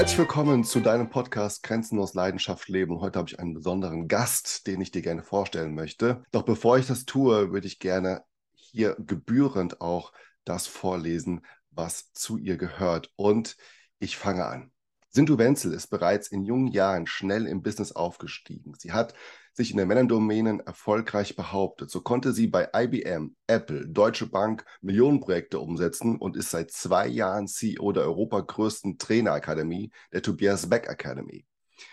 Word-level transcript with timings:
Herzlich 0.00 0.18
willkommen 0.20 0.64
zu 0.64 0.80
deinem 0.80 1.10
Podcast 1.10 1.62
Grenzenlos 1.62 2.14
Leidenschaft 2.14 2.70
leben. 2.70 3.02
Heute 3.02 3.18
habe 3.18 3.28
ich 3.28 3.38
einen 3.38 3.52
besonderen 3.52 4.08
Gast, 4.08 4.66
den 4.66 4.80
ich 4.80 4.90
dir 4.90 5.02
gerne 5.02 5.22
vorstellen 5.22 5.74
möchte. 5.74 6.22
Doch 6.32 6.42
bevor 6.42 6.78
ich 6.78 6.86
das 6.86 7.04
tue, 7.04 7.52
würde 7.52 7.66
ich 7.66 7.80
gerne 7.80 8.24
hier 8.54 8.96
gebührend 8.98 9.82
auch 9.82 10.14
das 10.46 10.66
vorlesen, 10.66 11.44
was 11.70 12.14
zu 12.14 12.38
ihr 12.38 12.56
gehört. 12.56 13.12
Und 13.16 13.58
ich 13.98 14.16
fange 14.16 14.46
an. 14.46 14.72
Sintu 15.10 15.36
Wenzel 15.36 15.74
ist 15.74 15.88
bereits 15.88 16.28
in 16.28 16.46
jungen 16.46 16.68
Jahren 16.68 17.06
schnell 17.06 17.46
im 17.46 17.60
Business 17.60 17.92
aufgestiegen. 17.92 18.72
Sie 18.78 18.92
hat 18.92 19.12
sich 19.52 19.70
in 19.70 19.76
der 19.76 19.86
Männerdomänen 19.86 20.60
erfolgreich 20.60 21.36
behauptet. 21.36 21.90
So 21.90 22.00
konnte 22.00 22.32
sie 22.32 22.46
bei 22.46 22.68
IBM, 22.74 23.34
Apple, 23.46 23.88
Deutsche 23.88 24.26
Bank 24.26 24.64
Millionenprojekte 24.80 25.58
umsetzen 25.58 26.16
und 26.16 26.36
ist 26.36 26.50
seit 26.50 26.70
zwei 26.70 27.06
Jahren 27.06 27.48
CEO 27.48 27.92
der 27.92 28.04
europagrößten 28.04 28.98
Trainerakademie, 28.98 29.90
der 30.12 30.22
Tobias 30.22 30.68
Beck 30.68 30.88
Academy. 30.88 31.46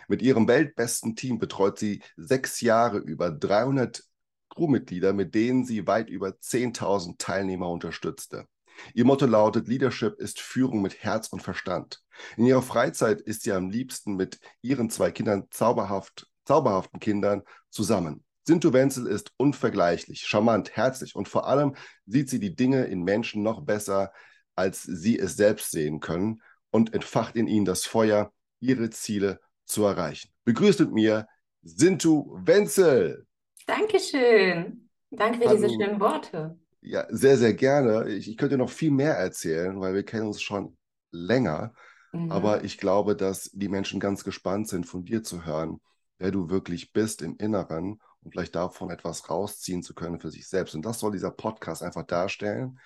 Mit 0.08 0.22
ihrem 0.22 0.48
weltbesten 0.48 1.16
Team 1.16 1.40
betreut 1.40 1.80
sie 1.80 2.02
sechs 2.16 2.62
Jahre 2.62 2.98
über 2.98 3.32
300 3.32 4.04
Crewmitglieder, 4.50 5.14
mit 5.14 5.36
denen 5.36 5.66
sie 5.66 5.88
weit 5.88 6.10
über 6.10 6.30
10.000 6.30 7.18
Teilnehmer 7.18 7.70
unterstützte. 7.70 8.48
Ihr 8.94 9.06
Motto 9.06 9.26
lautet, 9.26 9.68
Leadership 9.68 10.20
ist 10.20 10.40
Führung 10.40 10.82
mit 10.82 11.04
Herz 11.04 11.28
und 11.30 11.42
Verstand. 11.42 12.02
In 12.36 12.46
ihrer 12.46 12.62
Freizeit 12.62 13.22
ist 13.22 13.44
sie 13.44 13.52
am 13.52 13.70
liebsten 13.70 14.16
mit 14.16 14.40
ihren 14.62 14.90
zwei 14.90 15.12
Kindern 15.12 15.48
zauberhaft, 15.50 16.28
zauberhaften 16.48 17.00
Kindern 17.00 17.44
zusammen. 17.70 18.24
Sintu 18.44 18.72
Wenzel 18.72 19.08
ist 19.08 19.34
unvergleichlich, 19.38 20.22
charmant, 20.22 20.76
herzlich 20.76 21.16
und 21.16 21.28
vor 21.28 21.48
allem 21.48 21.76
sieht 22.06 22.30
sie 22.30 22.40
die 22.40 22.56
Dinge 22.56 22.86
in 22.86 23.04
Menschen 23.04 23.44
noch 23.44 23.62
besser, 23.62 24.14
als 24.56 24.84
sie 24.84 25.20
es 25.20 25.36
selbst 25.36 25.72
sehen 25.72 26.00
können 26.00 26.42
und 26.72 26.94
entfacht 26.94 27.36
in 27.36 27.48
ihnen 27.48 27.66
das 27.66 27.86
Feuer, 27.86 28.32
ihre 28.60 28.90
Ziele 28.90 29.40
zu 29.66 29.84
erreichen. 29.84 30.30
Begrüßt 30.46 30.80
mit 30.80 30.94
mir 30.94 31.28
Sintu 31.62 32.40
Wenzel. 32.46 33.28
Dankeschön. 33.66 34.90
Danke 35.12 35.42
für 35.42 35.56
diese 35.56 35.70
schönen 35.70 36.00
Worte. 36.00 36.58
Ja, 36.82 37.06
sehr, 37.10 37.38
sehr 37.38 37.54
gerne. 37.54 38.10
Ich, 38.10 38.30
ich 38.30 38.38
könnte 38.38 38.58
noch 38.58 38.70
viel 38.70 38.92
mehr 38.92 39.16
erzählen, 39.16 39.80
weil 39.82 39.94
wir 39.94 40.04
kennen 40.04 40.28
uns 40.28 40.42
schon 40.42 40.78
länger. 41.12 41.74
Mhm. 42.14 42.32
Aber 42.32 42.64
ich 42.64 42.78
glaube, 42.78 43.16
dass 43.16 43.52
die 43.54 43.68
Menschen 43.68 44.00
ganz 44.00 44.24
gespannt 44.24 44.70
sind, 44.70 44.86
von 44.86 45.04
dir 45.04 45.24
zu 45.24 45.46
hören, 45.46 45.82
wer 46.18 46.32
du 46.32 46.50
wirklich 46.50 46.94
bist 46.94 47.22
im 47.22 47.38
Inneren 47.38 48.02
und 48.22 48.32
vielleicht 48.32 48.56
davon 48.56 48.90
etwas 48.90 49.30
rausziehen 49.30 49.84
zu 49.84 49.94
können 49.94 50.20
für 50.20 50.32
sich 50.32 50.48
selbst. 50.48 50.76
Und 50.76 50.84
das 50.86 51.00
soll 51.00 51.12
dieser 51.12 51.32
Podcast 51.32 51.84
einfach 51.84 52.04
darstellen. 52.04 52.80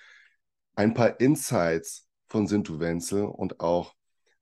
Ein 0.76 0.94
paar 0.94 1.20
Insights 1.20 2.08
von 2.28 2.48
Sintu 2.48 2.80
Wenzel 2.80 3.26
und 3.26 3.60
auch, 3.60 3.96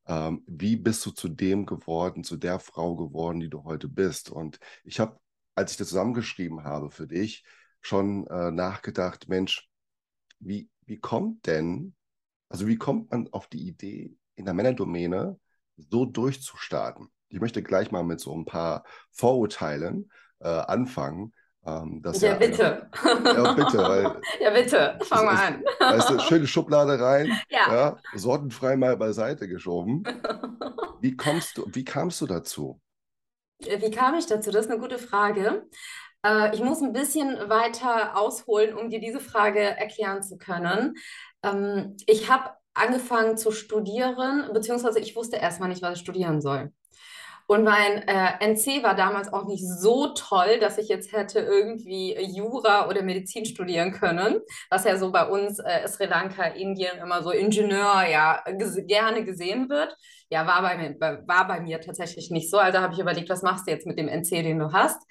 ähm, 0.05 0.43
wie 0.47 0.75
bist 0.75 1.05
du 1.05 1.11
zu 1.11 1.27
dem 1.29 1.65
geworden, 1.65 2.23
zu 2.23 2.37
der 2.37 2.59
Frau 2.59 2.95
geworden, 2.95 3.39
die 3.39 3.49
du 3.49 3.63
heute 3.63 3.87
bist. 3.87 4.29
Und 4.29 4.59
ich 4.83 4.99
habe, 4.99 5.19
als 5.55 5.71
ich 5.71 5.77
das 5.77 5.89
zusammengeschrieben 5.89 6.63
habe 6.63 6.91
für 6.91 7.07
dich, 7.07 7.43
schon 7.81 8.27
äh, 8.27 8.51
nachgedacht, 8.51 9.27
Mensch, 9.29 9.69
wie, 10.39 10.69
wie 10.85 10.99
kommt 10.99 11.47
denn, 11.47 11.95
also 12.49 12.67
wie 12.67 12.77
kommt 12.77 13.11
man 13.11 13.27
auf 13.29 13.47
die 13.47 13.67
Idee, 13.67 14.17
in 14.35 14.45
der 14.45 14.53
Männerdomäne 14.53 15.39
so 15.77 16.05
durchzustarten? 16.05 17.09
Ich 17.29 17.39
möchte 17.39 17.63
gleich 17.63 17.91
mal 17.91 18.03
mit 18.03 18.19
so 18.19 18.35
ein 18.35 18.45
paar 18.45 18.83
Vorurteilen 19.11 20.11
äh, 20.39 20.47
anfangen. 20.47 21.33
Ähm, 21.65 22.01
ja, 22.05 22.11
ja, 22.13 22.33
bitte. 22.35 22.89
ja, 23.03 23.53
bitte. 23.53 23.77
Weil, 23.77 24.21
ja, 24.39 24.49
bitte. 24.49 24.99
Fang 25.03 25.25
mal 25.25 25.35
an. 25.35 25.63
Weißt 25.79 26.09
du, 26.09 26.19
schöne 26.19 26.47
Schublade 26.47 26.99
rein. 26.99 27.31
Ja. 27.49 27.73
ja. 27.73 27.97
Sortenfrei 28.15 28.77
mal 28.77 28.95
beiseite 28.97 29.47
geschoben. 29.47 30.03
Wie, 31.01 31.15
kommst 31.15 31.57
du, 31.57 31.65
wie 31.67 31.85
kamst 31.85 32.19
du 32.19 32.27
dazu? 32.27 32.81
Wie 33.59 33.89
kam 33.89 34.15
ich 34.15 34.25
dazu? 34.25 34.51
Das 34.51 34.65
ist 34.65 34.71
eine 34.71 34.81
gute 34.81 34.99
Frage. 34.99 35.65
Äh, 36.25 36.53
ich 36.53 36.61
muss 36.61 36.81
ein 36.81 36.91
bisschen 36.91 37.37
weiter 37.49 38.17
ausholen, 38.17 38.73
um 38.75 38.89
dir 38.89 38.99
diese 38.99 39.21
Frage 39.21 39.61
erklären 39.61 40.21
zu 40.23 40.37
können. 40.37 40.95
Ähm, 41.43 41.95
ich 42.05 42.29
habe 42.29 42.51
angefangen 42.73 43.37
zu 43.37 43.51
studieren, 43.51 44.49
beziehungsweise 44.53 44.99
ich 44.99 45.15
wusste 45.15 45.37
erstmal 45.37 45.69
nicht, 45.69 45.81
was 45.81 45.95
ich 45.95 46.01
studieren 46.01 46.41
soll. 46.41 46.71
Und 47.49 47.63
mein 47.63 48.07
äh, 48.07 48.33
NC 48.41 48.83
war 48.83 48.93
damals 48.93 49.33
auch 49.33 49.47
nicht 49.47 49.67
so 49.67 50.09
toll, 50.09 50.59
dass 50.59 50.77
ich 50.77 50.87
jetzt 50.87 51.11
hätte 51.11 51.39
irgendwie 51.39 52.15
Jura 52.21 52.87
oder 52.87 53.01
Medizin 53.01 53.43
studieren 53.43 53.91
können, 53.91 54.39
was 54.69 54.83
ja 54.83 54.97
so 54.97 55.11
bei 55.11 55.27
uns 55.27 55.57
äh, 55.57 55.87
Sri 55.87 56.05
Lanka, 56.05 56.43
Indien 56.43 56.99
immer 56.99 57.23
so 57.23 57.31
Ingenieur 57.31 58.05
ja 58.07 58.43
gerne 58.85 59.25
gesehen 59.25 59.67
wird. 59.67 59.97
Ja, 60.29 60.45
war 60.45 60.61
bei, 60.61 60.77
mir, 60.77 60.95
war 60.99 61.47
bei 61.47 61.59
mir 61.59 61.81
tatsächlich 61.81 62.29
nicht 62.29 62.51
so. 62.51 62.59
Also 62.59 62.81
habe 62.81 62.93
ich 62.93 62.99
überlegt, 62.99 63.31
was 63.31 63.41
machst 63.41 63.65
du 63.65 63.71
jetzt 63.71 63.87
mit 63.87 63.97
dem 63.97 64.07
NC, 64.07 64.43
den 64.43 64.59
du 64.59 64.71
hast? 64.71 65.01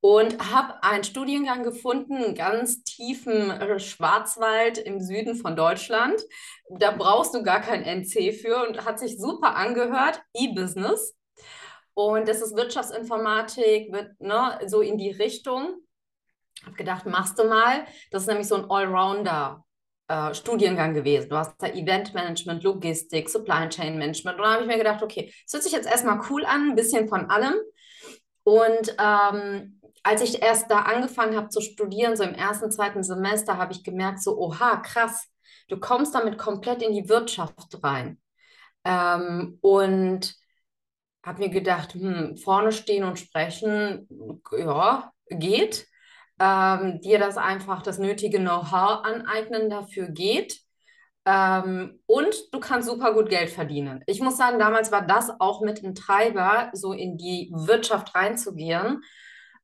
und 0.00 0.52
habe 0.52 0.80
einen 0.84 1.02
Studiengang 1.02 1.64
gefunden, 1.64 2.16
einen 2.16 2.34
ganz 2.36 2.84
tiefen 2.84 3.50
äh, 3.50 3.80
Schwarzwald 3.80 4.78
im 4.78 5.00
Süden 5.00 5.34
von 5.34 5.56
Deutschland. 5.56 6.22
Da 6.70 6.92
brauchst 6.92 7.34
du 7.34 7.42
gar 7.42 7.60
kein 7.60 7.82
NC 7.82 8.32
für 8.32 8.64
und 8.68 8.84
hat 8.84 9.00
sich 9.00 9.18
super 9.18 9.56
angehört, 9.56 10.22
E-Business. 10.34 11.17
Und 11.98 12.28
das 12.28 12.42
ist 12.42 12.56
Wirtschaftsinformatik, 12.56 13.92
wird 13.92 14.20
ne, 14.20 14.60
so 14.66 14.82
in 14.82 14.98
die 14.98 15.10
Richtung. 15.10 15.78
Habe 16.64 16.76
gedacht, 16.76 17.06
machst 17.06 17.36
du 17.40 17.44
mal. 17.48 17.86
Das 18.12 18.22
ist 18.22 18.28
nämlich 18.28 18.46
so 18.46 18.54
ein 18.54 18.70
Allrounder. 18.70 19.64
Äh, 20.06 20.32
Studiengang 20.32 20.94
gewesen. 20.94 21.28
Du 21.28 21.36
hast 21.36 21.56
da 21.58 21.66
Eventmanagement, 21.66 22.62
Logistik, 22.62 23.28
Supply 23.28 23.68
Chain 23.68 23.98
Management. 23.98 24.38
Und 24.38 24.44
da 24.44 24.52
habe 24.52 24.62
ich 24.62 24.68
mir 24.68 24.78
gedacht, 24.78 25.02
okay, 25.02 25.34
es 25.44 25.52
hört 25.52 25.64
sich 25.64 25.72
jetzt 25.72 25.90
erstmal 25.90 26.20
cool 26.30 26.44
an, 26.44 26.70
ein 26.70 26.76
bisschen 26.76 27.08
von 27.08 27.28
allem. 27.30 27.54
Und 28.44 28.94
ähm, 28.96 29.80
als 30.04 30.22
ich 30.22 30.40
erst 30.40 30.70
da 30.70 30.82
angefangen 30.82 31.36
habe 31.36 31.48
zu 31.48 31.60
studieren, 31.60 32.14
so 32.14 32.22
im 32.22 32.34
ersten, 32.34 32.70
zweiten 32.70 33.02
Semester, 33.02 33.58
habe 33.58 33.72
ich 33.72 33.82
gemerkt, 33.82 34.22
so, 34.22 34.38
oha, 34.38 34.76
krass, 34.76 35.26
du 35.66 35.80
kommst 35.80 36.14
damit 36.14 36.38
komplett 36.38 36.80
in 36.80 36.92
die 36.92 37.08
Wirtschaft 37.08 37.82
rein. 37.82 38.20
Ähm, 38.84 39.58
und 39.62 40.37
habe 41.24 41.40
mir 41.40 41.48
gedacht, 41.50 41.94
hm, 41.94 42.36
vorne 42.36 42.72
stehen 42.72 43.04
und 43.04 43.18
sprechen, 43.18 44.08
ja, 44.56 45.12
geht. 45.28 45.86
Ähm, 46.40 47.00
dir 47.00 47.18
das 47.18 47.36
einfach 47.36 47.82
das 47.82 47.98
nötige 47.98 48.38
Know-how 48.38 49.04
aneignen 49.04 49.68
dafür 49.70 50.08
geht. 50.08 50.60
Ähm, 51.26 52.00
und 52.06 52.34
du 52.52 52.60
kannst 52.60 52.88
super 52.88 53.12
gut 53.12 53.28
Geld 53.28 53.50
verdienen. 53.50 54.02
Ich 54.06 54.20
muss 54.20 54.36
sagen, 54.38 54.58
damals 54.58 54.92
war 54.92 55.04
das 55.06 55.30
auch 55.40 55.60
mit 55.60 55.82
ein 55.82 55.94
Treiber, 55.94 56.70
so 56.72 56.92
in 56.92 57.18
die 57.18 57.50
Wirtschaft 57.52 58.14
reinzugehen 58.14 59.02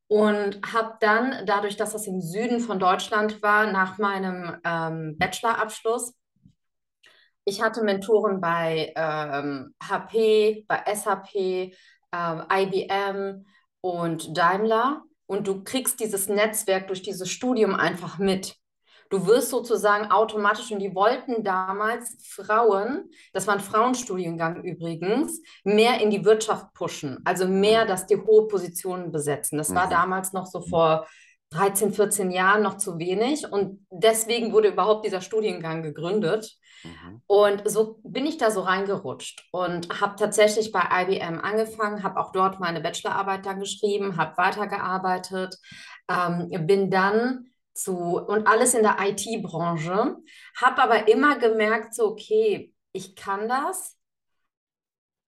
und 0.09 0.61
habe 0.73 0.97
dann, 1.01 1.47
dadurch, 1.47 1.77
dass 1.77 1.93
das 1.93 2.07
im 2.07 2.21
Süden 2.21 2.61
von 2.61 2.79
Deutschland 2.79 3.41
war, 3.43 3.71
nach 3.71 3.99
meinem 3.99 4.57
ähm, 4.65 5.17
Bachelorabschluss, 5.19 6.15
ich 7.45 7.63
hatte 7.63 7.83
Mentoren 7.83 8.41
bei 8.41 8.93
ähm, 8.97 9.75
HP, 9.83 10.65
bei 10.67 10.83
SAP, 10.95 11.35
ähm, 11.35 12.43
IBM 12.51 13.45
und 13.81 14.37
Daimler. 14.37 15.03
Und 15.27 15.47
du 15.47 15.65
kriegst 15.65 16.01
dieses 16.01 16.29
Netzwerk 16.29 16.89
durch 16.89 17.03
dieses 17.03 17.31
Studium 17.31 17.75
einfach 17.75 18.19
mit. 18.19 18.57
Du 19.11 19.27
wirst 19.27 19.51
sozusagen 19.51 20.11
automatisch, 20.11 20.71
und 20.73 20.81
die 20.81 20.95
wollten 20.95 21.45
damals 21.45 22.17
Frauen, 22.27 23.11
das 23.33 23.47
war 23.47 23.55
ein 23.55 23.61
Frauenstudiengang 23.61 24.63
übrigens, 24.63 25.41
mehr 25.63 26.01
in 26.01 26.11
die 26.11 26.25
Wirtschaft 26.25 26.73
pushen, 26.75 27.21
also 27.25 27.47
mehr, 27.47 27.85
mhm. 27.85 27.89
dass 27.89 28.07
die 28.07 28.17
hohe 28.17 28.49
Positionen 28.49 29.13
besetzen. 29.13 29.59
Das 29.59 29.75
war 29.75 29.87
mhm. 29.87 29.91
damals 29.91 30.33
noch 30.33 30.47
so 30.47 30.63
vor 30.63 31.07
13, 31.55 31.93
14 31.93 32.31
Jahren 32.31 32.63
noch 32.63 32.79
zu 32.79 32.99
wenig 32.99 33.51
und 33.51 33.87
deswegen 33.91 34.53
wurde 34.53 34.69
überhaupt 34.69 35.05
dieser 35.07 35.21
Studiengang 35.21 35.83
gegründet. 35.83 36.57
Mhm. 36.83 37.23
Und 37.27 37.71
so 37.71 38.01
bin 38.03 38.27
ich 38.27 38.39
da 38.39 38.51
so 38.51 38.63
reingerutscht 38.63 39.49
und 39.53 40.01
habe 40.01 40.17
tatsächlich 40.17 40.73
bei 40.73 40.83
IBM 40.83 41.41
angefangen, 41.41 42.03
habe 42.03 42.19
auch 42.21 42.33
dort 42.33 42.61
meine 42.61 42.81
Bachelorarbeit 42.81 43.47
dann 43.47 43.61
geschrieben, 43.61 44.17
habe 44.17 44.37
weitergearbeitet, 44.37 45.57
ähm, 46.09 46.49
bin 46.67 46.91
dann 46.91 47.47
zu 47.73 47.97
und 47.97 48.47
alles 48.47 48.75
in 48.75 48.83
der 48.83 48.97
IT-Branche, 49.01 50.17
habe 50.57 50.83
aber 50.83 51.09
immer 51.09 51.39
gemerkt, 51.39 51.95
so, 51.95 52.09
okay, 52.09 52.73
ich 52.93 53.17
kann 53.17 53.49
das, 53.49 53.97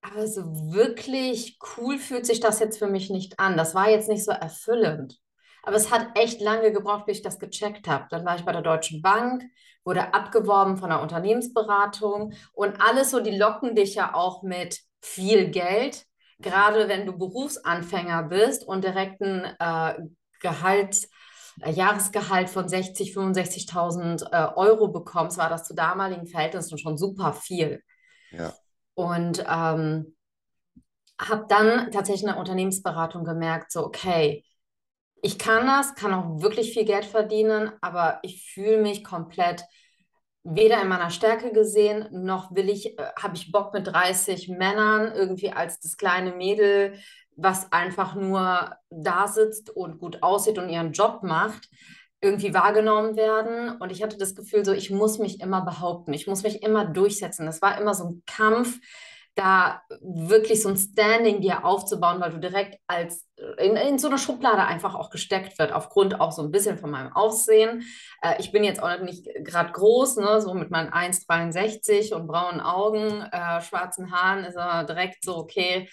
aber 0.01 0.27
so 0.27 0.43
wirklich 0.71 1.57
cool 1.77 1.97
fühlt 1.97 2.25
sich 2.25 2.39
das 2.39 2.59
jetzt 2.59 2.79
für 2.79 2.87
mich 2.87 3.09
nicht 3.09 3.39
an. 3.39 3.57
Das 3.57 3.75
war 3.75 3.89
jetzt 3.89 4.07
nicht 4.09 4.23
so 4.23 4.31
erfüllend. 4.31 5.19
Aber 5.67 5.75
es 5.75 5.91
hat 5.91 6.17
echt 6.17 6.39
lange 6.39 6.71
gebraucht, 6.71 7.07
bis 7.07 7.17
ich 7.17 7.23
das 7.23 7.39
gecheckt 7.39 7.89
habe. 7.89 8.05
Dann 8.09 8.25
war 8.25 8.37
ich 8.37 8.45
bei 8.45 8.53
der 8.53 8.61
Deutschen 8.61 9.01
Bank, 9.01 9.43
wurde 9.83 10.13
abgeworben 10.13 10.77
von 10.77 10.89
der 10.89 11.01
Unternehmensberatung 11.01 12.31
und 12.53 12.79
alles 12.79 13.11
so, 13.11 13.19
die 13.19 13.35
locken 13.35 13.75
dich 13.75 13.95
ja 13.95 14.13
auch 14.13 14.43
mit 14.43 14.79
viel 15.01 15.49
Geld. 15.49 16.05
Gerade 16.39 16.87
wenn 16.87 17.05
du 17.05 17.17
Berufsanfänger 17.17 18.23
bist 18.23 18.65
und 18.65 18.85
direkt 18.85 19.19
ein 19.19 19.43
äh, 19.59 19.95
Gehalts, 20.39 21.09
äh, 21.59 21.71
Jahresgehalt 21.71 22.49
von 22.49 22.69
60, 22.69 23.13
65.000 23.13 24.31
äh, 24.31 24.53
Euro 24.55 24.87
bekommst, 24.87 25.37
war 25.37 25.49
das 25.49 25.65
zu 25.65 25.75
damaligen 25.75 26.27
Verhältnissen 26.27 26.77
schon 26.77 26.97
super 26.97 27.33
viel. 27.33 27.83
Ja. 28.31 28.53
Und 28.93 29.43
ähm, 29.45 30.15
habe 31.19 31.45
dann 31.49 31.91
tatsächlich 31.91 32.21
in 32.21 32.29
der 32.29 32.37
Unternehmensberatung 32.37 33.25
gemerkt, 33.25 33.73
so, 33.73 33.85
okay, 33.85 34.45
ich 35.21 35.39
kann 35.39 35.65
das, 35.65 35.95
kann 35.95 36.13
auch 36.13 36.41
wirklich 36.41 36.73
viel 36.73 36.85
Geld 36.85 37.05
verdienen, 37.05 37.71
aber 37.81 38.19
ich 38.23 38.51
fühle 38.53 38.81
mich 38.81 39.03
komplett 39.03 39.63
weder 40.43 40.81
in 40.81 40.87
meiner 40.87 41.09
Stärke 41.09 41.51
gesehen, 41.51 42.07
noch 42.11 42.55
will 42.55 42.69
ich, 42.69 42.97
äh, 42.97 43.11
habe 43.21 43.35
ich 43.35 43.51
Bock 43.51 43.73
mit 43.73 43.87
30 43.87 44.47
Männern 44.47 45.11
irgendwie 45.13 45.51
als 45.51 45.79
das 45.79 45.97
kleine 45.97 46.31
Mädel, 46.31 46.93
was 47.35 47.71
einfach 47.71 48.15
nur 48.15 48.75
da 48.89 49.27
sitzt 49.27 49.69
und 49.69 49.99
gut 49.99 50.23
aussieht 50.23 50.57
und 50.57 50.69
ihren 50.69 50.93
Job 50.93 51.21
macht, 51.23 51.69
irgendwie 52.21 52.53
wahrgenommen 52.53 53.15
werden. 53.15 53.77
Und 53.79 53.91
ich 53.91 54.01
hatte 54.01 54.17
das 54.17 54.35
Gefühl, 54.35 54.65
so 54.65 54.71
ich 54.71 54.89
muss 54.89 55.19
mich 55.19 55.41
immer 55.41 55.63
behaupten, 55.63 56.13
ich 56.13 56.27
muss 56.27 56.43
mich 56.43 56.63
immer 56.63 56.85
durchsetzen. 56.85 57.45
Das 57.45 57.61
war 57.61 57.79
immer 57.79 57.93
so 57.93 58.05
ein 58.05 58.23
Kampf 58.25 58.79
da 59.37 59.81
wirklich 60.01 60.61
so 60.61 60.69
ein 60.69 60.77
Standing 60.77 61.41
dir 61.41 61.63
aufzubauen, 61.63 62.19
weil 62.19 62.31
du 62.31 62.39
direkt 62.39 62.79
als 62.87 63.25
in, 63.57 63.75
in 63.75 63.99
so 63.99 64.07
eine 64.07 64.17
Schublade 64.17 64.63
einfach 64.63 64.95
auch 64.95 65.09
gesteckt 65.09 65.59
wird, 65.59 65.71
aufgrund 65.71 66.19
auch 66.19 66.31
so 66.31 66.41
ein 66.41 66.51
bisschen 66.51 66.77
von 66.77 66.89
meinem 66.89 67.13
Aussehen. 67.13 67.83
Äh, 68.21 68.35
ich 68.39 68.51
bin 68.51 68.63
jetzt 68.63 68.81
auch 68.81 68.99
nicht 68.99 69.27
gerade 69.43 69.71
groß, 69.71 70.17
ne, 70.17 70.41
so 70.41 70.53
mit 70.53 70.71
meinen 70.71 70.89
1,63 70.89 72.13
und 72.13 72.27
braunen 72.27 72.61
Augen, 72.61 73.21
äh, 73.31 73.61
schwarzen 73.61 74.11
Haaren 74.11 74.43
ist 74.43 74.55
er 74.55 74.83
direkt 74.85 75.23
so, 75.23 75.37
okay, 75.37 75.87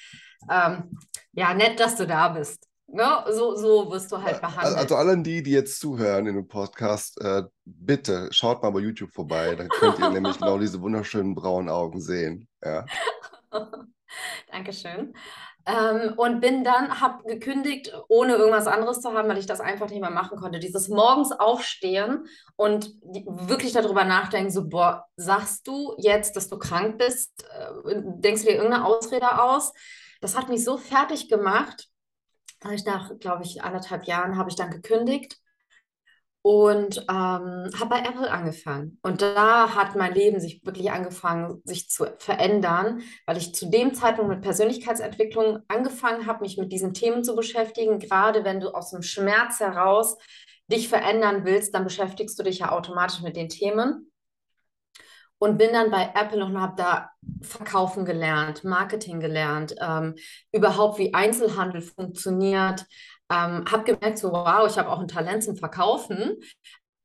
ähm, 0.50 0.98
ja, 1.32 1.52
nett, 1.54 1.78
dass 1.80 1.96
du 1.96 2.06
da 2.06 2.28
bist. 2.30 2.66
Ne? 2.86 3.24
So, 3.30 3.56
so 3.56 3.90
wirst 3.90 4.12
du 4.12 4.22
halt 4.22 4.40
behandelt. 4.40 4.76
Also 4.76 4.96
allen 4.96 5.24
die, 5.24 5.42
die 5.42 5.50
jetzt 5.50 5.80
zuhören 5.80 6.26
in 6.26 6.36
dem 6.36 6.46
Podcast, 6.46 7.20
äh, 7.20 7.42
bitte 7.64 8.28
schaut 8.30 8.62
mal 8.62 8.70
bei 8.70 8.80
YouTube 8.80 9.12
vorbei. 9.12 9.54
Dann 9.56 9.68
könnt 9.68 9.98
ihr 9.98 10.08
nämlich 10.10 10.38
genau 10.38 10.58
diese 10.58 10.80
wunderschönen 10.80 11.34
braunen 11.34 11.70
Augen 11.70 12.00
sehen. 12.00 12.46
Ja. 12.62 12.84
Dankeschön. 14.50 15.14
Ähm, 15.66 16.14
und 16.16 16.40
bin 16.40 16.62
dann, 16.62 17.00
habe 17.00 17.24
gekündigt, 17.24 17.92
ohne 18.08 18.34
irgendwas 18.34 18.66
anderes 18.66 19.00
zu 19.00 19.12
haben, 19.12 19.28
weil 19.28 19.38
ich 19.38 19.46
das 19.46 19.60
einfach 19.60 19.88
nicht 19.88 20.00
mehr 20.00 20.10
machen 20.10 20.38
konnte. 20.38 20.58
Dieses 20.58 20.88
morgens 20.88 21.32
aufstehen 21.32 22.26
und 22.56 22.92
die, 23.02 23.24
wirklich 23.26 23.72
darüber 23.72 24.04
nachdenken, 24.04 24.50
so, 24.50 24.68
boah, 24.68 25.06
sagst 25.16 25.66
du 25.66 25.94
jetzt, 25.98 26.36
dass 26.36 26.48
du 26.48 26.58
krank 26.58 26.98
bist? 26.98 27.44
Äh, 27.44 27.94
denkst 27.94 28.42
du 28.42 28.48
dir 28.48 28.56
irgendeine 28.56 28.84
Ausrede 28.84 29.42
aus? 29.42 29.72
Das 30.20 30.36
hat 30.36 30.48
mich 30.48 30.64
so 30.64 30.76
fertig 30.76 31.28
gemacht. 31.28 31.88
Nach, 32.86 33.10
glaube 33.18 33.42
ich, 33.42 33.62
anderthalb 33.62 34.04
Jahren 34.04 34.38
habe 34.38 34.48
ich 34.48 34.56
dann 34.56 34.70
gekündigt 34.70 35.38
und 36.46 36.98
ähm, 37.08 37.70
habe 37.80 37.88
bei 37.88 38.00
Apple 38.00 38.30
angefangen. 38.30 38.98
Und 39.00 39.22
da 39.22 39.74
hat 39.74 39.96
mein 39.96 40.12
Leben 40.12 40.40
sich 40.40 40.60
wirklich 40.62 40.90
angefangen, 40.92 41.62
sich 41.64 41.88
zu 41.88 42.04
verändern, 42.18 43.00
weil 43.24 43.38
ich 43.38 43.54
zu 43.54 43.70
dem 43.70 43.94
Zeitpunkt 43.94 44.28
mit 44.28 44.42
Persönlichkeitsentwicklung 44.42 45.60
angefangen 45.68 46.26
habe, 46.26 46.42
mich 46.42 46.58
mit 46.58 46.70
diesen 46.70 46.92
Themen 46.92 47.24
zu 47.24 47.34
beschäftigen. 47.34 47.98
Gerade 47.98 48.44
wenn 48.44 48.60
du 48.60 48.74
aus 48.74 48.90
dem 48.90 49.00
Schmerz 49.00 49.60
heraus 49.60 50.18
dich 50.70 50.90
verändern 50.90 51.46
willst, 51.46 51.74
dann 51.74 51.84
beschäftigst 51.84 52.38
du 52.38 52.42
dich 52.42 52.58
ja 52.58 52.72
automatisch 52.72 53.22
mit 53.22 53.36
den 53.36 53.48
Themen. 53.48 54.12
Und 55.38 55.56
bin 55.56 55.72
dann 55.72 55.90
bei 55.90 56.10
Apple 56.14 56.44
und 56.44 56.60
habe 56.60 56.74
da 56.76 57.10
Verkaufen 57.40 58.04
gelernt, 58.04 58.64
Marketing 58.64 59.18
gelernt, 59.18 59.74
ähm, 59.80 60.14
überhaupt 60.52 60.98
wie 60.98 61.12
Einzelhandel 61.12 61.80
funktioniert, 61.80 62.86
ähm, 63.30 63.64
habe 63.70 63.84
gemerkt, 63.84 64.18
so 64.18 64.32
wow, 64.32 64.68
ich 64.68 64.78
habe 64.78 64.90
auch 64.90 65.00
ein 65.00 65.08
Talent 65.08 65.44
zum 65.44 65.56
Verkaufen. 65.56 66.36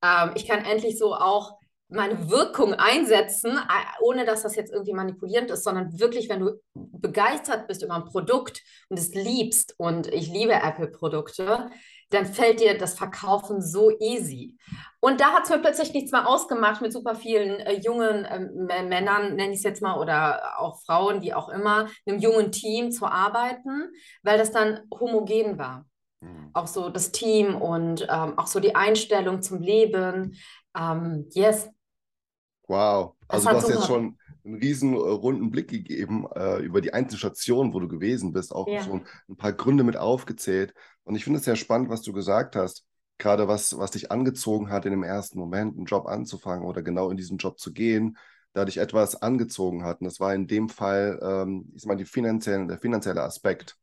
Ähm, 0.04 0.32
ich 0.36 0.48
kann 0.48 0.66
endlich 0.66 0.98
so 0.98 1.16
auch 1.16 1.60
meine 1.90 2.30
Wirkung 2.30 2.76
einsetzen, 2.76 3.60
ohne 4.02 4.24
dass 4.24 4.44
das 4.44 4.56
jetzt 4.56 4.72
irgendwie 4.72 4.94
manipulierend 4.94 5.50
ist, 5.50 5.64
sondern 5.64 6.00
wirklich, 6.00 6.30
wenn 6.30 6.40
du 6.40 6.62
begeistert 6.76 7.68
bist 7.68 7.84
über 7.84 7.96
ein 7.96 8.06
Produkt 8.06 8.62
und 8.90 9.00
es 9.00 9.16
liebst 9.16 9.74
und 9.78 10.08
ich 10.08 10.28
liebe 10.28 10.54
Apple-Produkte, 10.54 11.72
dann 12.12 12.26
fällt 12.26 12.60
dir 12.60 12.78
das 12.78 12.96
Verkaufen 12.96 13.62
so 13.62 13.92
easy. 14.00 14.58
Und 15.00 15.22
da 15.22 15.32
hat 15.34 15.44
es 15.44 15.50
mir 15.50 15.60
plötzlich 15.60 15.94
nichts 15.94 16.12
mehr 16.12 16.28
ausgemacht, 16.28 16.82
mit 16.82 16.92
super 16.92 17.16
vielen 17.16 17.60
äh, 17.60 17.80
jungen 17.80 18.26
äh, 18.26 18.84
Männern, 18.84 19.36
nenne 19.36 19.54
ich 19.54 19.60
es 19.60 19.64
jetzt 19.64 19.82
mal, 19.82 20.00
oder 20.00 20.60
auch 20.60 20.82
Frauen, 20.84 21.22
wie 21.22 21.34
auch 21.34 21.50
immer, 21.50 21.88
einem 22.06 22.20
jungen 22.20 22.52
Team 22.52 22.92
zu 22.92 23.06
arbeiten, 23.06 23.92
weil 24.24 24.38
das 24.38 24.52
dann 24.52 24.82
homogen 24.92 25.58
war. 25.58 25.86
Mhm. 26.22 26.50
Auch 26.54 26.68
so 26.68 26.90
das 26.90 27.12
Team 27.12 27.56
und 27.56 28.08
ähm, 28.10 28.38
auch 28.38 28.48
so 28.48 28.60
die 28.60 28.76
Einstellung 28.76 29.42
zum 29.42 29.62
Leben. 29.62 30.36
Ähm, 30.78 31.28
yes. 31.32 31.70
Wow. 32.68 33.16
Also 33.28 33.50
du 33.50 33.56
hast 33.56 33.70
jetzt 33.70 33.88
schon 33.88 34.18
einen 34.44 34.56
riesen 34.56 34.94
äh, 34.94 34.98
runden 34.98 35.50
Blick 35.52 35.70
gegeben 35.70 36.28
äh, 36.36 36.60
über 36.60 36.82
die 36.82 36.94
einzelnen 36.94 37.20
Stationen, 37.20 37.74
wo 37.74 37.80
du 37.80 37.88
gewesen 37.88 38.34
bist, 38.34 38.54
auch 38.54 38.68
ja. 38.68 38.84
schon 38.84 39.06
ein 39.28 39.38
paar 39.38 39.54
Gründe 39.54 39.84
mit 39.84 39.98
aufgezählt. 39.98 40.74
Und 41.04 41.16
ich 41.16 41.24
finde 41.24 41.40
es 41.40 41.46
sehr 41.46 41.56
spannend, 41.56 41.90
was 41.90 42.02
du 42.02 42.14
gesagt 42.14 42.56
hast. 42.56 42.86
Gerade 43.18 43.48
was, 43.48 43.78
was 43.78 43.92
dich 43.92 44.12
angezogen 44.12 44.70
hat, 44.70 44.86
in 44.86 44.92
dem 44.92 45.04
ersten 45.04 45.40
Moment 45.40 45.76
einen 45.76 45.86
Job 45.86 46.06
anzufangen 46.08 46.66
oder 46.66 46.82
genau 46.82 47.10
in 47.10 47.18
diesen 47.18 47.38
Job 47.38 47.60
zu 47.60 47.74
gehen, 47.74 48.18
da 48.54 48.66
dich 48.66 48.78
etwas 48.78 49.22
angezogen 49.22 49.84
hat. 49.84 50.00
Und 50.02 50.06
das 50.06 50.20
war 50.20 50.34
in 50.34 50.48
dem 50.48 50.70
Fall, 50.70 51.20
ähm, 51.22 51.72
ich 51.76 51.86
meine, 51.86 51.98
die 51.98 52.06
finanziellen, 52.06 52.68
der 52.68 52.80
finanzielle 52.80 53.24
Aspekt. 53.24 53.78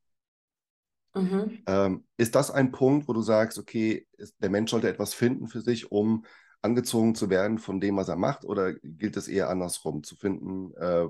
Mhm. 1.17 1.63
Ähm, 1.67 2.05
ist 2.17 2.35
das 2.35 2.51
ein 2.51 2.73
Punkt, 2.73 3.09
wo 3.09 3.13
du 3.13 3.23
sagst, 3.23 3.59
okay, 3.59 4.07
ist, 4.19 4.37
der 4.41 4.51
Mensch 4.51 4.71
sollte 4.71 4.89
etwas 4.89 5.15
finden 5.15 5.49
für 5.49 5.63
sich, 5.63 5.91
um 5.91 6.25
angezogen 6.63 7.15
zu 7.15 7.31
werden 7.31 7.59
von 7.59 7.81
dem, 7.81 7.97
was 7.97 8.09
er 8.09 8.17
macht, 8.17 8.45
oder 8.45 8.75
gilt 8.75 9.17
es 9.17 9.29
eher 9.29 9.49
andersrum, 9.49 10.03
zu 10.03 10.17
finden, 10.17 10.75
äh, 10.75 11.07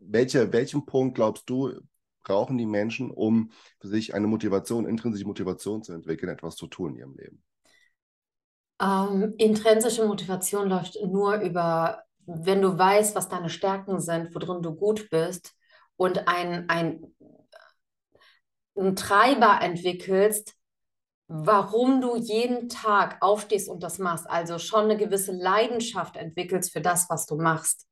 welche, 0.00 0.52
welchen 0.52 0.84
Punkt 0.86 1.14
glaubst 1.14 1.48
du, 1.48 1.80
brauchen 2.22 2.58
die 2.58 2.66
Menschen, 2.66 3.10
um 3.10 3.50
für 3.80 3.88
sich 3.88 4.14
eine 4.14 4.26
Motivation, 4.26 4.86
intrinsische 4.86 5.26
Motivation 5.26 5.82
zu 5.82 5.92
entwickeln, 5.92 6.30
etwas 6.30 6.56
zu 6.56 6.66
tun 6.66 6.92
in 6.92 6.98
ihrem 6.98 7.16
Leben? 7.16 7.42
Ähm, 8.80 9.34
intrinsische 9.38 10.06
Motivation 10.06 10.68
läuft 10.68 10.98
nur 11.06 11.36
über, 11.36 12.02
wenn 12.26 12.60
du 12.60 12.76
weißt, 12.76 13.14
was 13.14 13.28
deine 13.28 13.48
Stärken 13.48 14.00
sind, 14.00 14.34
worin 14.34 14.62
du 14.62 14.74
gut 14.74 15.08
bist 15.10 15.54
und 15.96 16.28
ein, 16.28 16.68
ein 16.68 17.02
einen 18.80 18.96
Treiber 18.96 19.60
entwickelst, 19.60 20.54
warum 21.28 22.00
du 22.00 22.16
jeden 22.16 22.68
Tag 22.68 23.18
aufstehst 23.20 23.68
und 23.68 23.82
das 23.82 23.98
machst. 23.98 24.28
Also 24.28 24.58
schon 24.58 24.84
eine 24.84 24.96
gewisse 24.96 25.32
Leidenschaft 25.32 26.16
entwickelst 26.16 26.72
für 26.72 26.80
das, 26.80 27.10
was 27.10 27.26
du 27.26 27.36
machst. 27.36 27.86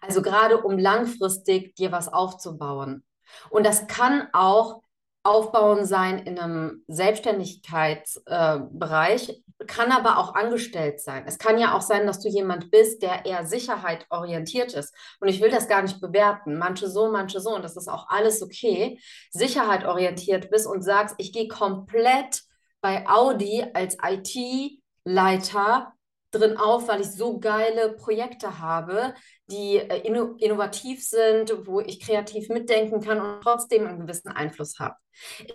Also 0.00 0.22
gerade 0.22 0.62
um 0.62 0.78
langfristig 0.78 1.76
dir 1.76 1.92
was 1.92 2.10
aufzubauen. 2.10 3.04
Und 3.50 3.66
das 3.66 3.86
kann 3.86 4.28
auch 4.32 4.82
Aufbauen 5.22 5.84
sein 5.84 6.18
in 6.18 6.38
einem 6.38 6.82
Selbstständigkeitsbereich, 6.88 9.28
äh, 9.28 9.34
kann 9.66 9.92
aber 9.92 10.18
auch 10.18 10.34
angestellt 10.34 11.00
sein. 11.00 11.24
Es 11.26 11.38
kann 11.38 11.58
ja 11.58 11.74
auch 11.76 11.82
sein, 11.82 12.06
dass 12.06 12.20
du 12.20 12.28
jemand 12.28 12.70
bist, 12.70 13.02
der 13.02 13.26
eher 13.26 13.44
Sicherheit 13.46 14.06
orientiert 14.10 14.72
ist. 14.74 14.94
Und 15.20 15.28
ich 15.28 15.40
will 15.40 15.50
das 15.50 15.68
gar 15.68 15.82
nicht 15.82 16.00
bewerten. 16.00 16.58
Manche 16.58 16.88
so, 16.88 17.10
manche 17.10 17.40
so. 17.40 17.54
Und 17.54 17.62
das 17.62 17.76
ist 17.76 17.88
auch 17.88 18.08
alles 18.08 18.42
okay. 18.42 18.98
Sicherheit 19.30 19.84
orientiert 19.84 20.50
bist 20.50 20.66
und 20.66 20.82
sagst, 20.82 21.14
ich 21.18 21.32
gehe 21.32 21.48
komplett 21.48 22.42
bei 22.80 23.06
Audi 23.08 23.64
als 23.74 23.96
IT-Leiter 24.02 25.92
drin 26.30 26.56
auf, 26.56 26.88
weil 26.88 27.00
ich 27.00 27.10
so 27.10 27.38
geile 27.40 27.92
Projekte 27.92 28.60
habe, 28.60 29.14
die 29.50 29.76
äh, 29.76 30.06
inno 30.06 30.36
innovativ 30.38 31.04
sind, 31.04 31.66
wo 31.66 31.80
ich 31.80 32.00
kreativ 32.00 32.48
mitdenken 32.48 33.00
kann 33.00 33.20
und 33.20 33.42
trotzdem 33.42 33.86
einen 33.86 34.00
gewissen 34.00 34.28
Einfluss 34.28 34.78
habe. 34.78 34.94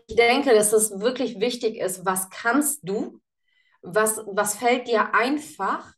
Ich 0.08 0.16
denke, 0.16 0.54
dass 0.54 0.74
es 0.74 1.00
wirklich 1.00 1.40
wichtig 1.40 1.78
ist, 1.78 2.06
was 2.06 2.30
kannst 2.30 2.82
du, 2.84 3.20
was, 3.86 4.22
was 4.28 4.56
fällt 4.56 4.88
dir 4.88 5.14
einfach 5.14 5.94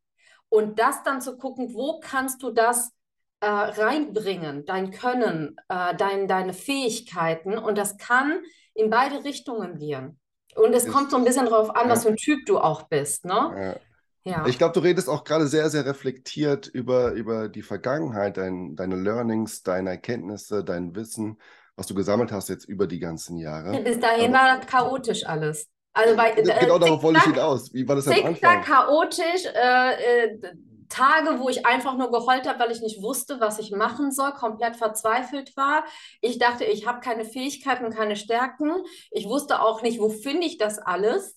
und 0.50 0.80
das 0.80 1.04
dann 1.04 1.22
zu 1.22 1.38
gucken, 1.38 1.74
wo 1.74 2.00
kannst 2.00 2.44
du 2.44 2.52
das 2.52 2.92
äh, 3.40 3.48
reinbringen, 3.48 4.66
dein 4.66 4.92
Können, 4.92 5.56
äh, 5.70 5.96
dein, 5.96 6.28
deine 6.28 6.54
Fähigkeiten 6.54 7.58
und 7.58 7.78
das 7.78 7.98
kann 7.98 8.42
in 8.74 8.90
beide 8.90 9.24
Richtungen 9.24 9.78
gehen. 9.78 10.20
Und 10.56 10.74
es 10.74 10.88
kommt 10.88 11.12
so 11.12 11.18
ein 11.18 11.24
bisschen 11.24 11.46
darauf 11.46 11.76
an, 11.76 11.88
ja. 11.88 11.94
was 11.94 12.04
für 12.04 12.10
ein 12.10 12.16
Typ 12.16 12.46
du 12.46 12.60
auch 12.60 12.84
bist. 12.84 13.26
Ne? 13.26 13.34
Ja. 13.34 13.76
Ja. 14.28 14.46
Ich 14.46 14.58
glaube, 14.58 14.74
du 14.74 14.82
redest 14.82 15.08
auch 15.08 15.24
gerade 15.24 15.48
sehr, 15.48 15.70
sehr 15.70 15.86
reflektiert 15.86 16.68
über, 16.68 17.14
über 17.14 17.48
die 17.48 17.62
Vergangenheit, 17.62 18.36
dein, 18.36 18.76
deine 18.76 18.98
Learnings, 18.98 19.64
deine 19.64 19.92
Erkenntnisse, 19.92 20.66
dein 20.66 20.96
Wissen, 20.96 21.38
was 21.78 21.88
du 21.88 21.96
gesammelt 21.96 22.34
hast 22.34 22.50
jetzt 22.50 22.66
über 22.66 22.88
die 22.88 23.00
ganzen 23.00 23.38
Jahre. 23.38 23.82
Bis 23.82 24.00
dahin 24.02 24.36
Aber, 24.36 24.44
war 24.44 24.58
das 24.58 24.68
chaotisch 24.68 25.26
alles. 25.26 25.70
Also 25.98 26.16
bei, 26.16 26.32
äh, 26.32 26.44
genau 26.60 26.80
darauf 26.80 27.04
wollte 27.04 27.20
ich 27.20 27.26
hinaus. 27.26 27.74
Wie 27.74 27.88
war 27.88 27.96
das 27.96 28.08
am 28.08 28.22
Anfang? 28.24 28.62
chaotisch, 28.62 29.46
äh, 29.46 30.26
äh, 30.26 30.40
Tage, 30.90 31.40
wo 31.40 31.50
ich 31.50 31.66
einfach 31.66 31.98
nur 31.98 32.12
geheult 32.12 32.48
habe, 32.48 32.60
weil 32.60 32.72
ich 32.72 32.82
nicht 32.82 33.02
wusste, 33.02 33.40
was 33.42 33.60
ich 33.60 33.72
machen 33.72 34.12
soll, 34.12 34.32
komplett 34.34 34.78
verzweifelt 34.78 35.56
war. 35.58 35.84
Ich 36.22 36.40
dachte, 36.40 36.64
ich 36.66 36.88
habe 36.88 37.02
keine 37.02 37.26
Fähigkeiten, 37.26 37.90
keine 37.92 38.16
Stärken. 38.16 38.72
Ich 39.12 39.26
wusste 39.28 39.62
auch 39.62 39.82
nicht, 39.82 40.00
wo 40.00 40.10
finde 40.10 40.48
ich 40.48 40.58
das 40.58 40.80
alles 40.80 41.36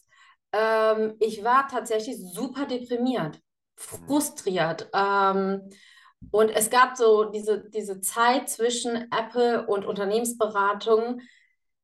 ähm, 0.53 1.15
ich 1.21 1.45
war 1.45 1.69
tatsächlich 1.69 2.17
super 2.35 2.67
deprimiert, 2.67 3.41
frustriert. 3.77 4.89
Ähm, 4.95 5.71
Und 6.31 6.51
es 6.51 6.71
gab 6.71 6.97
so 6.97 7.25
diese, 7.25 7.71
diese 7.71 8.01
Zeit 8.01 8.49
zwischen 8.51 9.11
Apple 9.13 9.67
und 9.67 9.87
Unternehmensberatung, 9.87 11.21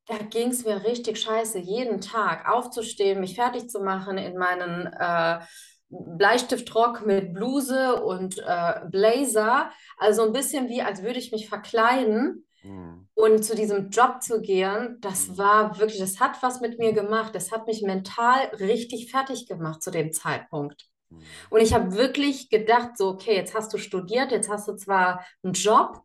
da 0.06 0.18
ging 0.18 0.50
es 0.50 0.64
mir 0.64 0.84
richtig 0.84 1.20
scheiße, 1.20 1.58
jeden 1.58 2.00
Tag 2.00 2.48
aufzustehen, 2.48 3.20
mich 3.20 3.34
fertig 3.34 3.68
zu 3.68 3.80
machen 3.80 4.18
in 4.18 4.36
meinen 4.38 4.86
äh, 4.86 5.40
Bleistiftrock 5.88 7.06
mit 7.06 7.32
Bluse 7.34 8.02
und 8.02 8.38
äh, 8.38 8.80
Blazer. 8.90 9.70
Also 9.98 10.22
ein 10.24 10.32
bisschen 10.32 10.68
wie, 10.68 10.82
als 10.82 11.02
würde 11.02 11.18
ich 11.18 11.32
mich 11.32 11.48
verkleiden. 11.48 12.46
Mhm. 12.62 13.08
Und 13.14 13.44
zu 13.44 13.54
diesem 13.56 13.88
Job 13.90 14.22
zu 14.22 14.42
gehen, 14.42 14.98
das 15.00 15.28
Mhm. 15.28 15.38
war 15.38 15.78
wirklich, 15.78 16.00
das 16.00 16.20
hat 16.20 16.42
was 16.42 16.60
mit 16.60 16.78
mir 16.78 16.92
gemacht. 16.92 17.34
Das 17.34 17.50
hat 17.50 17.66
mich 17.66 17.82
mental 17.82 18.38
richtig 18.60 19.10
fertig 19.10 19.46
gemacht 19.48 19.82
zu 19.82 19.90
dem 19.90 20.12
Zeitpunkt. 20.12 20.84
Mhm. 21.10 21.36
Und 21.50 21.60
ich 21.60 21.72
habe 21.74 21.94
wirklich 21.94 22.50
gedacht, 22.50 22.96
so, 22.98 23.08
okay, 23.08 23.34
jetzt 23.36 23.54
hast 23.54 23.72
du 23.72 23.78
studiert, 23.78 24.32
jetzt 24.32 24.50
hast 24.50 24.68
du 24.68 24.74
zwar 24.76 25.24
einen 25.42 25.54
Job, 25.54 26.02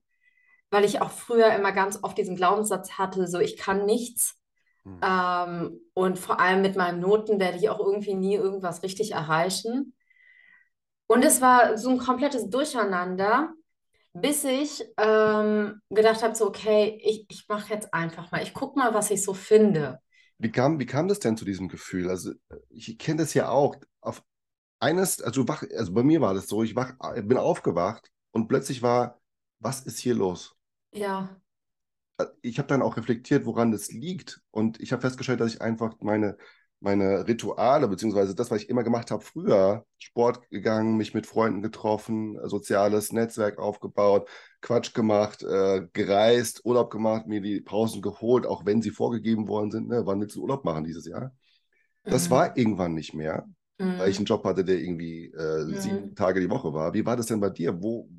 weil 0.72 0.86
ich 0.86 1.02
auch 1.02 1.12
früher 1.12 1.54
immer 1.54 1.72
ganz 1.74 2.00
oft 2.02 2.18
diesen 2.18 2.36
Glaubenssatz 2.36 2.94
hatte, 2.94 3.28
so, 3.28 3.40
ich 3.40 3.58
kann 3.58 3.86
nichts. 3.86 4.40
Mhm. 4.84 5.00
Ähm, 5.04 5.80
und 5.94 6.18
vor 6.18 6.40
allem 6.40 6.62
mit 6.62 6.76
meinen 6.76 7.00
Noten 7.00 7.40
werde 7.40 7.58
ich 7.58 7.70
auch 7.70 7.80
irgendwie 7.80 8.16
nie 8.16 8.36
irgendwas 8.36 8.82
richtig 8.82 9.12
erreichen. 9.12 9.94
Und 11.08 11.24
es 11.24 11.42
war 11.42 11.78
so 11.78 11.90
ein 11.90 11.98
komplettes 11.98 12.50
Durcheinander, 12.50 13.52
bis 14.14 14.44
ich 14.46 14.84
ähm, 14.98 15.82
gedacht 15.90 16.24
habe, 16.24 16.36
so, 16.36 16.48
okay, 16.48 17.00
ich, 17.04 17.26
ich 17.30 17.48
mache 17.50 17.74
jetzt 17.74 17.94
einfach 17.94 18.32
mal, 18.32 18.42
ich 18.42 18.54
gucke 18.54 18.80
mal, 18.80 18.94
was 18.94 19.12
ich 19.12 19.22
so 19.24 19.34
finde. 19.34 20.00
Wie 20.38 20.52
kam, 20.52 20.80
wie 20.80 20.86
kam 20.86 21.08
das 21.08 21.20
denn 21.20 21.38
zu 21.38 21.46
diesem 21.46 21.68
Gefühl? 21.68 22.10
Also, 22.10 22.32
ich 22.70 22.98
kenne 22.98 23.20
das 23.20 23.34
ja 23.34 23.50
auch. 23.50 23.76
Auf 24.00 24.24
eines, 24.80 25.22
also 25.22 25.48
wach, 25.48 25.64
also 25.78 25.94
bei 25.94 26.04
mir 26.04 26.22
war 26.22 26.34
das 26.34 26.48
so, 26.48 26.64
ich 26.64 26.76
wach, 26.76 26.94
bin 27.24 27.38
aufgewacht 27.38 28.10
und 28.32 28.48
plötzlich 28.48 28.82
war, 28.82 29.20
was 29.60 29.82
ist 29.82 30.00
hier 30.00 30.16
los? 30.16 30.56
Ja, 30.92 31.40
Ich 32.42 32.58
habe 32.60 32.68
dann 32.68 32.82
auch 32.82 32.98
reflektiert, 32.98 33.46
woran 33.46 33.72
das 33.72 33.92
liegt. 33.92 34.42
Und 34.52 34.80
ich 34.82 34.92
habe 34.92 35.02
festgestellt, 35.02 35.40
dass 35.40 35.54
ich 35.54 35.62
einfach 35.62 35.96
meine, 36.02 36.38
meine 36.80 37.28
Rituale, 37.28 37.88
beziehungsweise 37.88 38.36
das, 38.36 38.52
was 38.52 38.62
ich 38.64 38.70
immer 38.70 38.84
gemacht 38.84 39.12
habe 39.12 39.24
früher, 39.24 39.86
Sport 39.98 40.50
gegangen, 40.50 40.98
mich 40.98 41.14
mit 41.14 41.26
Freunden 41.28 41.62
getroffen, 41.62 42.38
soziales 42.48 43.12
Netzwerk 43.12 43.60
aufgebaut, 43.60 44.30
Quatsch 44.62 44.94
gemacht, 44.94 45.44
äh, 45.44 45.88
gereist, 45.94 46.62
Urlaub 46.66 46.92
gemacht, 46.92 47.28
mir 47.28 47.42
die 47.42 47.62
Pausen 47.62 48.02
geholt, 48.02 48.46
auch 48.46 48.66
wenn 48.66 48.82
sie 48.82 48.92
vorgegeben 48.92 49.48
worden 49.48 49.72
sind. 49.72 49.88
Ne? 49.88 50.06
Wann 50.06 50.20
willst 50.22 50.36
du 50.36 50.42
Urlaub 50.44 50.64
machen 50.66 50.84
dieses 50.84 51.06
Jahr? 51.08 51.32
Das 52.10 52.30
mhm. 52.30 52.32
war 52.32 52.58
irgendwann 52.58 52.94
nicht 52.96 53.14
mehr, 53.16 53.48
weil 53.98 54.10
ich 54.12 54.18
einen 54.20 54.26
Mhm. 54.26 54.28
Job 54.28 54.46
hatte, 54.46 54.66
der 54.66 54.80
irgendwie 54.80 55.28
äh, 55.34 55.76
sieben 55.76 56.04
Mhm. 56.04 56.16
Tage 56.16 56.42
die 56.42 56.50
Woche 56.50 56.74
war. 56.74 56.94
Wie 56.94 57.06
war 57.06 57.18
das 57.18 57.28
denn 57.28 57.42
bei 57.42 57.50
dir? 57.52 57.82
Wo 57.84 58.10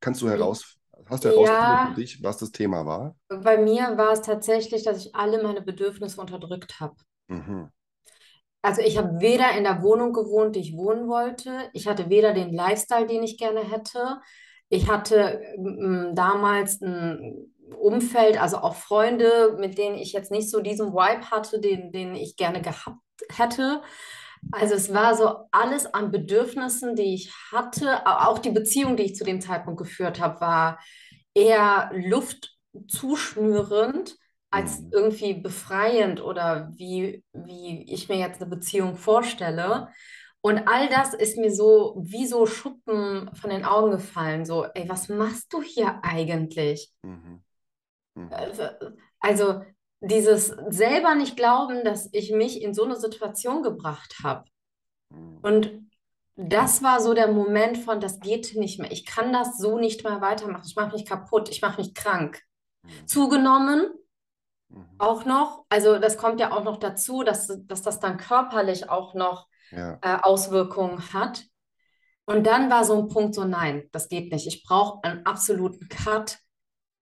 kannst 0.00 0.22
du 0.22 0.28
I- 0.30 0.30
heraus, 0.30 0.78
hast 1.06 1.24
du 1.24 1.28
herausgefunden 1.28 1.80
für 1.80 1.92
Ja, 1.92 1.94
dich, 1.94 2.22
was 2.22 2.38
das 2.38 2.52
Thema 2.52 2.86
war? 2.86 3.16
bei 3.42 3.56
mir 3.58 3.96
war 3.96 4.12
es 4.12 4.20
tatsächlich, 4.22 4.84
dass 4.84 5.04
ich 5.06 5.14
alle 5.16 5.42
meine 5.42 5.62
Bedürfnisse 5.62 6.20
unterdrückt 6.20 6.78
habe. 6.80 6.96
Mhm. 7.28 7.70
Also 8.62 8.82
ich 8.82 8.98
habe 8.98 9.20
weder 9.20 9.52
in 9.56 9.64
der 9.64 9.82
Wohnung 9.82 10.12
gewohnt, 10.12 10.54
die 10.54 10.60
ich 10.60 10.76
wohnen 10.76 11.08
wollte. 11.08 11.70
Ich 11.72 11.86
hatte 11.88 12.10
weder 12.10 12.34
den 12.34 12.52
Lifestyle, 12.52 13.06
den 13.06 13.22
ich 13.22 13.38
gerne 13.38 13.60
hätte. 13.60 14.20
Ich 14.68 14.88
hatte 14.88 15.40
ähm, 15.56 16.12
damals 16.14 16.80
ein 16.82 17.52
Umfeld, 17.78 18.40
also 18.40 18.58
auch 18.58 18.74
Freunde, 18.74 19.56
mit 19.58 19.78
denen 19.78 19.96
ich 19.96 20.12
jetzt 20.12 20.30
nicht 20.30 20.50
so 20.50 20.60
diesen 20.60 20.92
Vibe 20.92 21.30
hatte, 21.30 21.60
den, 21.60 21.90
den 21.92 22.14
ich 22.14 22.36
gerne 22.36 22.60
gehabt 22.60 22.98
hätte. 23.32 23.80
Also 24.50 24.74
es 24.74 24.92
war 24.92 25.14
so 25.16 25.46
alles 25.52 25.86
an 25.94 26.10
Bedürfnissen, 26.10 26.96
die 26.96 27.14
ich 27.14 27.32
hatte. 27.52 28.04
Au- 28.06 28.30
Auch 28.30 28.38
die 28.38 28.50
Beziehung, 28.50 28.96
die 28.96 29.04
ich 29.04 29.14
zu 29.16 29.24
dem 29.24 29.40
Zeitpunkt 29.40 29.78
geführt 29.78 30.20
habe, 30.20 30.40
war 30.40 30.78
eher 31.34 31.90
luftzuschnürend 31.94 34.16
als 34.50 34.78
Mhm. 34.78 34.88
irgendwie 34.92 35.34
befreiend 35.34 36.20
oder 36.22 36.70
wie, 36.76 37.22
wie 37.32 37.84
ich 37.92 38.08
mir 38.08 38.18
jetzt 38.18 38.40
eine 38.40 38.50
Beziehung 38.50 38.96
vorstelle. 38.96 39.88
Und 40.42 40.66
all 40.66 40.88
das 40.88 41.14
ist 41.14 41.36
mir 41.38 41.52
so 41.52 41.94
wie 42.04 42.26
so 42.26 42.46
Schuppen 42.46 43.30
von 43.34 43.50
den 43.50 43.64
Augen 43.64 43.92
gefallen. 43.92 44.44
So, 44.46 44.64
ey, 44.74 44.88
was 44.88 45.08
machst 45.08 45.52
du 45.52 45.62
hier 45.62 46.00
eigentlich? 46.02 46.90
Mhm. 47.04 47.42
Mhm. 48.16 48.28
Also 48.30 48.62
also 49.20 49.62
dieses 50.00 50.48
selber 50.68 51.14
nicht 51.14 51.36
glauben, 51.36 51.84
dass 51.84 52.08
ich 52.12 52.32
mich 52.32 52.62
in 52.62 52.74
so 52.74 52.84
eine 52.84 52.96
Situation 52.96 53.62
gebracht 53.62 54.16
habe. 54.22 54.44
Mhm. 55.10 55.38
Und 55.42 55.90
das 56.36 56.82
war 56.82 57.00
so 57.00 57.12
der 57.12 57.28
Moment 57.28 57.78
von, 57.78 58.00
das 58.00 58.20
geht 58.20 58.54
nicht 58.56 58.78
mehr. 58.80 58.90
Ich 58.90 59.04
kann 59.04 59.32
das 59.32 59.58
so 59.58 59.78
nicht 59.78 60.04
mehr 60.04 60.20
weitermachen. 60.20 60.64
Ich 60.66 60.76
mache 60.76 60.92
mich 60.92 61.04
kaputt, 61.04 61.50
ich 61.50 61.60
mache 61.60 61.80
mich 61.80 61.94
krank. 61.94 62.40
Mhm. 62.82 63.06
Zugenommen 63.06 63.90
Mhm. 64.72 64.86
auch 64.98 65.24
noch. 65.24 65.64
Also 65.68 65.98
das 65.98 66.16
kommt 66.16 66.40
ja 66.40 66.52
auch 66.52 66.62
noch 66.64 66.76
dazu, 66.78 67.22
dass, 67.24 67.48
dass 67.66 67.82
das 67.82 67.98
dann 68.00 68.16
körperlich 68.16 68.88
auch 68.88 69.14
noch 69.14 69.48
Ja. 69.72 69.98
äh, 70.02 70.18
Auswirkungen 70.22 71.12
hat. 71.12 71.44
Und 72.24 72.46
dann 72.46 72.70
war 72.70 72.84
so 72.84 72.96
ein 72.96 73.08
Punkt 73.08 73.34
so, 73.34 73.44
nein, 73.44 73.88
das 73.92 74.08
geht 74.08 74.32
nicht. 74.32 74.46
Ich 74.46 74.62
brauche 74.62 75.02
einen 75.02 75.26
absoluten 75.26 75.88
Cut. 75.88 76.38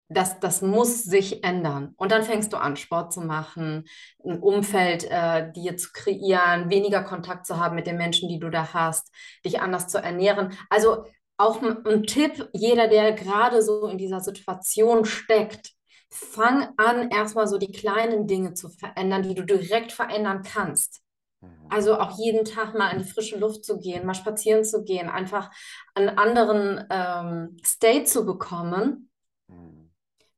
Das, 0.09 0.41
das 0.41 0.63
muss 0.63 1.05
sich 1.05 1.45
ändern. 1.45 1.93
Und 1.97 2.13
dann 2.13 2.23
fängst 2.23 2.53
du 2.53 2.57
an, 2.57 2.77
Sport 2.77 3.13
zu 3.13 3.21
machen, 3.21 3.85
ein 4.25 4.41
Umfeld 4.41 5.05
äh, 5.11 5.53
dir 5.53 5.77
zu 5.77 5.91
kreieren, 5.93 6.71
weniger 6.71 7.03
Kontakt 7.03 7.47
zu 7.47 7.59
haben 7.59 7.75
mit 7.75 7.87
den 7.87 7.99
Menschen, 7.99 8.29
die 8.29 8.39
du 8.39 8.49
da 8.49 8.73
hast, 8.73 9.13
dich 9.45 9.61
anders 9.61 9.89
zu 9.89 9.99
ernähren. 9.99 10.57
Also 10.71 11.05
auch 11.37 11.63
ein, 11.63 12.03
Tipp, 12.05 12.49
jeder, 12.53 12.89
der 12.89 13.13
gerade 13.13 13.63
so 13.63 13.87
in 13.87 13.97
dieser 13.97 14.21
Situation 14.21 15.05
steckt, 15.05 15.73
fang 16.11 16.69
an, 16.77 17.11
erstmal 17.11 17.47
so 17.47 17.59
die 17.59 17.71
kleinen 17.71 18.27
Dinge 18.27 18.55
zu 18.55 18.69
verändern, 18.69 19.23
die 19.23 19.35
du 19.35 19.45
direkt 19.45 19.93
verändern 19.93 20.43
kannst. 20.43 21.01
Mhm. 21.41 21.51
Also 21.69 21.99
auch 21.99 22.19
jeden 22.19 22.45
Tag 22.45 22.75
mal 22.75 22.91
in 22.91 22.99
die 22.99 23.09
frische 23.09 23.39
Luft 23.39 23.65
zu 23.65 23.79
gehen, 23.79 24.05
mal 24.05 24.15
spazieren 24.15 24.65
zu 24.65 24.83
gehen, 24.85 25.09
einfach 25.09 25.51
einen 25.95 26.09
anderen 26.09 26.85
ähm, 26.91 27.57
State 27.65 28.05
zu 28.05 28.27
bekommen. 28.27 29.08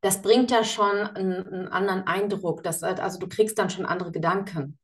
Das 0.01 0.23
bringt 0.23 0.51
ja 0.51 0.65
schon 0.65 0.97
einen, 0.97 1.47
einen 1.47 1.69
anderen 1.69 2.07
Eindruck. 2.07 2.63
Das, 2.63 2.83
also 2.83 3.19
du 3.19 3.29
kriegst 3.29 3.59
dann 3.59 3.71
schon 3.71 3.87
andere 3.87 4.13
Gedanken. 4.13 4.79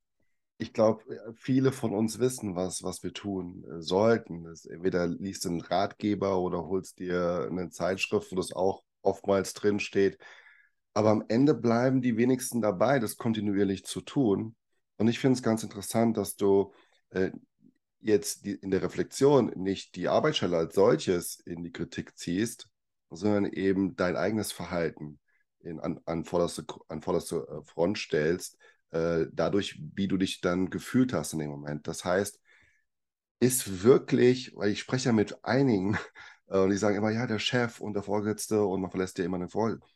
Ich 0.59 0.73
glaube, 0.73 1.03
viele 1.35 1.71
von 1.71 1.95
uns 1.95 2.19
wissen, 2.19 2.57
was, 2.57 2.83
was 2.83 3.03
wir 3.03 3.13
tun 3.13 3.65
äh, 3.65 3.83
sollten. 3.83 4.45
Das, 4.45 4.65
entweder 4.65 5.07
liest 5.07 5.45
du 5.45 5.51
einen 5.51 5.61
Ratgeber 5.61 6.39
oder 6.39 6.67
holst 6.67 6.99
dir 6.99 7.47
eine 7.51 7.69
Zeitschrift, 7.71 8.33
wo 8.33 8.37
das 8.37 8.53
auch 8.53 8.83
oftmals 9.03 9.53
drin 9.53 9.81
steht. 9.81 10.19
Aber 10.95 11.11
am 11.11 11.25
Ende 11.29 11.53
bleiben 11.53 12.01
die 12.01 12.17
wenigsten 12.17 12.63
dabei, 12.63 12.99
das 12.99 13.17
kontinuierlich 13.17 13.85
zu 13.85 14.01
tun. 14.01 14.57
Und 14.97 15.09
ich 15.09 15.19
finde 15.19 15.37
es 15.37 15.43
ganz 15.43 15.63
interessant, 15.63 16.17
dass 16.17 16.37
du 16.37 16.73
äh, 17.11 17.31
jetzt 18.01 18.47
die, 18.47 18.53
in 18.53 18.71
der 18.71 18.83
Reflexion 18.83 19.53
nicht 19.57 19.95
die 19.95 20.09
Arbeitsstelle 20.09 20.57
als 20.57 20.75
solches 20.75 21.39
in 21.41 21.63
die 21.63 21.73
Kritik 21.73 22.17
ziehst, 22.17 22.69
sondern 23.11 23.47
eben 23.47 23.97
dein 23.97 24.17
eigenes 24.17 24.53
Verhalten 24.53 25.19
in, 25.61 25.81
an, 25.81 26.01
an 26.07 26.25
vorderste, 26.25 26.65
an 26.89 27.03
vorderste 27.03 27.47
äh, 27.49 27.65
Front 27.65 27.99
stellst, 27.99 28.59
äh, 28.91 29.27
dadurch, 29.33 29.81
wie 29.95 30.09
du 30.09 30.17
dich 30.17 30.41
dann 30.41 30.71
gefühlt 30.71 31.13
hast 31.13 31.33
in 31.33 31.41
dem 31.41 31.51
Moment. 31.51 31.87
Das 31.87 32.05
heißt, 32.05 32.41
ist 33.41 33.83
wirklich, 33.83 34.53
weil 34.57 34.71
ich 34.71 34.81
spreche 34.81 35.07
ja 35.07 35.13
mit 35.13 35.45
einigen 35.45 35.99
äh, 36.49 36.59
und 36.59 36.71
die 36.71 36.77
sagen 36.77 36.97
immer, 36.97 37.11
ja, 37.11 37.27
der 37.27 37.39
Chef 37.39 37.81
und 37.81 37.95
der 37.95 38.03
Vorgesetzte 38.03 38.65
und 38.65 38.81
man 38.81 38.91
verlässt 38.91 39.19
ja 39.19 39.25
immer 39.25 39.39
den 39.39 39.49
Vorgesetzten. 39.49 39.91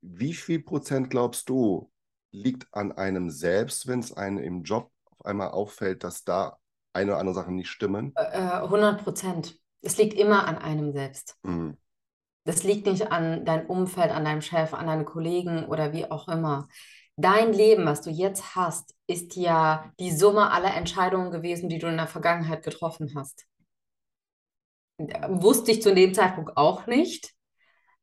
Wie 0.00 0.34
viel 0.34 0.62
Prozent 0.62 1.10
glaubst 1.10 1.48
du, 1.48 1.90
liegt 2.32 2.66
an 2.72 2.92
einem 2.92 3.30
selbst, 3.30 3.86
wenn 3.86 4.00
es 4.00 4.12
einem 4.12 4.38
im 4.38 4.62
Job 4.62 4.90
auf 5.06 5.24
einmal 5.24 5.50
auffällt, 5.50 6.02
dass 6.02 6.24
da 6.24 6.58
eine 6.92 7.12
oder 7.12 7.20
andere 7.20 7.34
Sachen 7.34 7.54
nicht 7.54 7.68
stimmen? 7.68 8.12
Äh, 8.16 8.38
100 8.38 9.02
Prozent. 9.02 9.58
Es 9.80 9.96
liegt 9.96 10.14
immer 10.14 10.46
an 10.46 10.58
einem 10.58 10.92
selbst. 10.92 11.36
Mhm. 11.42 11.76
Das 12.44 12.64
liegt 12.64 12.86
nicht 12.86 13.12
an 13.12 13.44
deinem 13.44 13.66
Umfeld, 13.66 14.10
an 14.10 14.24
deinem 14.24 14.42
Chef, 14.42 14.74
an 14.74 14.86
deinen 14.86 15.04
Kollegen 15.04 15.66
oder 15.66 15.92
wie 15.92 16.10
auch 16.10 16.28
immer. 16.28 16.68
Dein 17.16 17.52
Leben, 17.52 17.84
was 17.86 18.02
du 18.02 18.10
jetzt 18.10 18.56
hast, 18.56 18.94
ist 19.06 19.36
ja 19.36 19.92
die 20.00 20.10
Summe 20.10 20.50
aller 20.50 20.74
Entscheidungen 20.74 21.30
gewesen, 21.30 21.68
die 21.68 21.78
du 21.78 21.86
in 21.86 21.96
der 21.98 22.06
Vergangenheit 22.08 22.64
getroffen 22.64 23.12
hast. 23.16 23.46
Wusste 25.28 25.72
ich 25.72 25.82
zu 25.82 25.94
dem 25.94 26.14
Zeitpunkt 26.14 26.56
auch 26.56 26.86
nicht. 26.86 27.32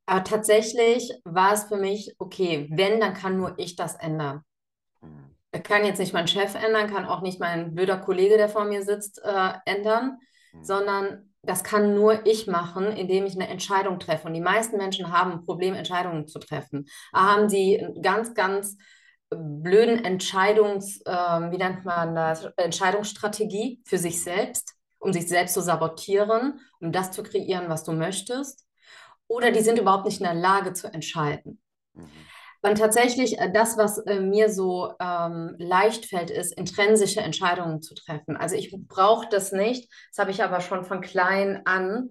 Aber 0.05 0.24
tatsächlich 0.24 1.12
war 1.24 1.53
es 1.53 1.65
für 1.65 1.77
mich, 1.77 2.15
okay, 2.17 2.67
wenn, 2.72 3.00
dann 3.00 3.13
kann 3.13 3.38
nur 3.38 3.58
ich 3.58 3.75
das 3.75 3.96
ändern. 3.96 4.43
Mhm. 5.01 5.36
Kann 5.63 5.86
jetzt 5.86 6.00
nicht 6.00 6.13
mein 6.13 6.27
Chef 6.27 6.55
ändern, 6.55 6.89
kann 6.89 7.05
auch 7.05 7.22
nicht 7.22 7.39
mein 7.39 7.74
blöder 7.74 7.98
Kollege, 7.98 8.38
der 8.38 8.50
vor 8.50 8.65
mir 8.65 8.84
sitzt, 8.84 9.22
äh, 9.24 9.53
ändern, 9.65 10.17
Mhm. 10.53 10.63
sondern 10.63 11.28
das 11.50 11.63
kann 11.63 11.96
nur 11.96 12.27
ich 12.27 12.46
machen, 12.46 12.86
indem 12.86 13.25
ich 13.25 13.34
eine 13.34 13.48
Entscheidung 13.48 14.00
treffe. 14.00 14.27
Und 14.27 14.36
die 14.36 14.39
meisten 14.39 14.77
Menschen 14.77 15.12
haben 15.12 15.32
ein 15.32 15.46
Problem, 15.46 15.74
Entscheidungen 15.74 16.27
zu 16.27 16.38
treffen. 16.38 16.88
Da 17.12 17.22
haben 17.22 17.50
sie 17.50 17.84
ganz, 18.03 18.36
ganz 18.36 18.77
blöden 19.32 20.06
Entscheidungs, 20.06 21.01
ähm, 21.08 21.51
wie 21.51 21.58
nennt 21.58 21.86
man 21.86 22.13
das, 22.13 22.46
Entscheidungsstrategie 22.58 23.82
für 23.84 23.98
sich 23.98 24.22
selbst, 24.22 24.75
um 25.00 25.12
sich 25.12 25.27
selbst 25.27 25.56
zu 25.56 25.62
sabotieren, 25.62 26.60
um 26.79 26.91
das 26.91 27.12
zu 27.12 27.24
kreieren, 27.24 27.68
was 27.68 27.84
du 27.84 27.94
möchtest. 27.94 28.65
oder 29.27 29.51
die 29.51 29.62
sind 29.62 29.77
überhaupt 29.77 30.06
nicht 30.06 30.20
in 30.20 30.25
der 30.25 30.34
Lage 30.34 30.74
zu 30.74 30.91
entscheiden. 30.91 31.62
Mhm. 31.94 32.10
Und 32.62 32.78
tatsächlich 32.78 33.39
äh, 33.39 33.51
das, 33.51 33.78
was 33.78 34.00
äh, 34.00 34.20
mir 34.20 34.50
so 34.50 34.94
ähm, 35.00 35.56
leicht 35.58 36.06
fällt, 36.06 36.30
ist, 36.30 36.58
intrinsische 36.58 37.22
Entscheidungen 37.22 37.82
zu 37.82 37.96
treffen. 37.96 38.36
Also 38.36 38.56
ich 38.56 38.75
brauche 38.88 39.28
das 39.30 39.51
nicht. 39.51 39.89
Das 40.12 40.20
habe 40.20 40.32
ich 40.32 40.44
aber 40.44 40.60
schon 40.62 40.84
von 40.84 41.01
klein 41.01 41.62
an. 41.66 42.10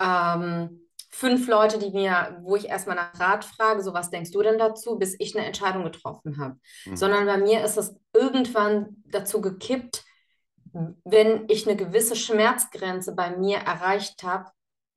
Ähm, 0.00 0.80
fünf 1.10 1.46
Leute, 1.46 1.78
die 1.78 1.90
mir, 1.90 2.40
wo 2.42 2.56
ich 2.56 2.68
erstmal 2.68 2.96
nach 2.96 3.18
Rat 3.20 3.44
frage, 3.44 3.82
so 3.82 3.94
was 3.94 4.10
denkst 4.10 4.32
du 4.32 4.42
denn 4.42 4.58
dazu, 4.58 4.98
bis 4.98 5.14
ich 5.20 5.36
eine 5.36 5.46
Entscheidung 5.46 5.84
getroffen 5.84 6.38
habe. 6.38 6.56
Mhm. 6.86 6.96
Sondern 6.96 7.26
bei 7.26 7.36
mir 7.36 7.62
ist 7.62 7.76
es 7.76 7.94
irgendwann 8.12 8.96
dazu 9.06 9.40
gekippt, 9.40 10.04
wenn 11.04 11.44
ich 11.48 11.68
eine 11.68 11.76
gewisse 11.76 12.16
Schmerzgrenze 12.16 13.14
bei 13.14 13.36
mir 13.36 13.58
erreicht 13.58 14.24
habe, 14.24 14.50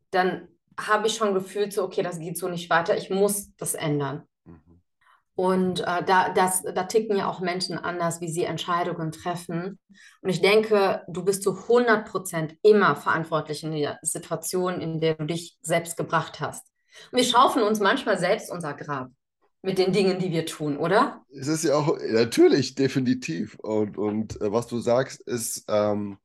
dann 0.09 0.47
habe 0.79 1.07
ich 1.07 1.15
schon 1.15 1.35
gefühlt 1.35 1.73
so, 1.73 1.83
okay, 1.83 2.01
das 2.01 2.19
geht 2.19 2.37
so 2.37 2.49
nicht 2.49 2.69
weiter, 2.69 2.97
ich 2.97 3.09
muss 3.09 3.55
das 3.57 3.75
ändern. 3.75 4.26
Und 5.37 5.81
äh, 5.81 6.03
da, 6.03 6.33
das, 6.33 6.63
da 6.63 6.85
ticken 6.85 7.15
ja 7.15 7.29
auch 7.29 7.41
Menschen 7.41 7.77
anders, 7.77 8.21
wie 8.21 8.27
sie 8.27 8.43
Entscheidungen 8.43 9.11
treffen. 9.11 9.77
Und 10.21 10.29
ich 10.29 10.41
denke, 10.41 11.03
du 11.07 11.23
bist 11.23 11.43
zu 11.43 11.55
100 11.55 12.09
Prozent 12.09 12.55
immer 12.63 12.95
verantwortlich 12.95 13.63
in 13.63 13.71
der 13.71 13.99
Situation, 14.01 14.81
in 14.81 14.99
der 14.99 15.13
du 15.13 15.25
dich 15.25 15.55
selbst 15.61 15.95
gebracht 15.95 16.39
hast. 16.39 16.65
Und 17.11 17.17
wir 17.17 17.23
schaufeln 17.23 17.67
uns 17.67 17.79
manchmal 17.79 18.17
selbst 18.17 18.51
unser 18.51 18.73
Grab 18.73 19.11
mit 19.61 19.77
den 19.77 19.93
Dingen, 19.93 20.17
die 20.17 20.31
wir 20.31 20.47
tun, 20.47 20.75
oder? 20.75 21.23
Es 21.29 21.47
ist 21.47 21.65
ja 21.65 21.75
auch, 21.75 21.95
natürlich, 22.09 22.73
definitiv. 22.73 23.59
Und, 23.59 23.95
und 23.99 24.41
äh, 24.41 24.51
was 24.51 24.65
du 24.65 24.79
sagst, 24.79 25.21
ist 25.21 25.65
ähm, 25.67 26.17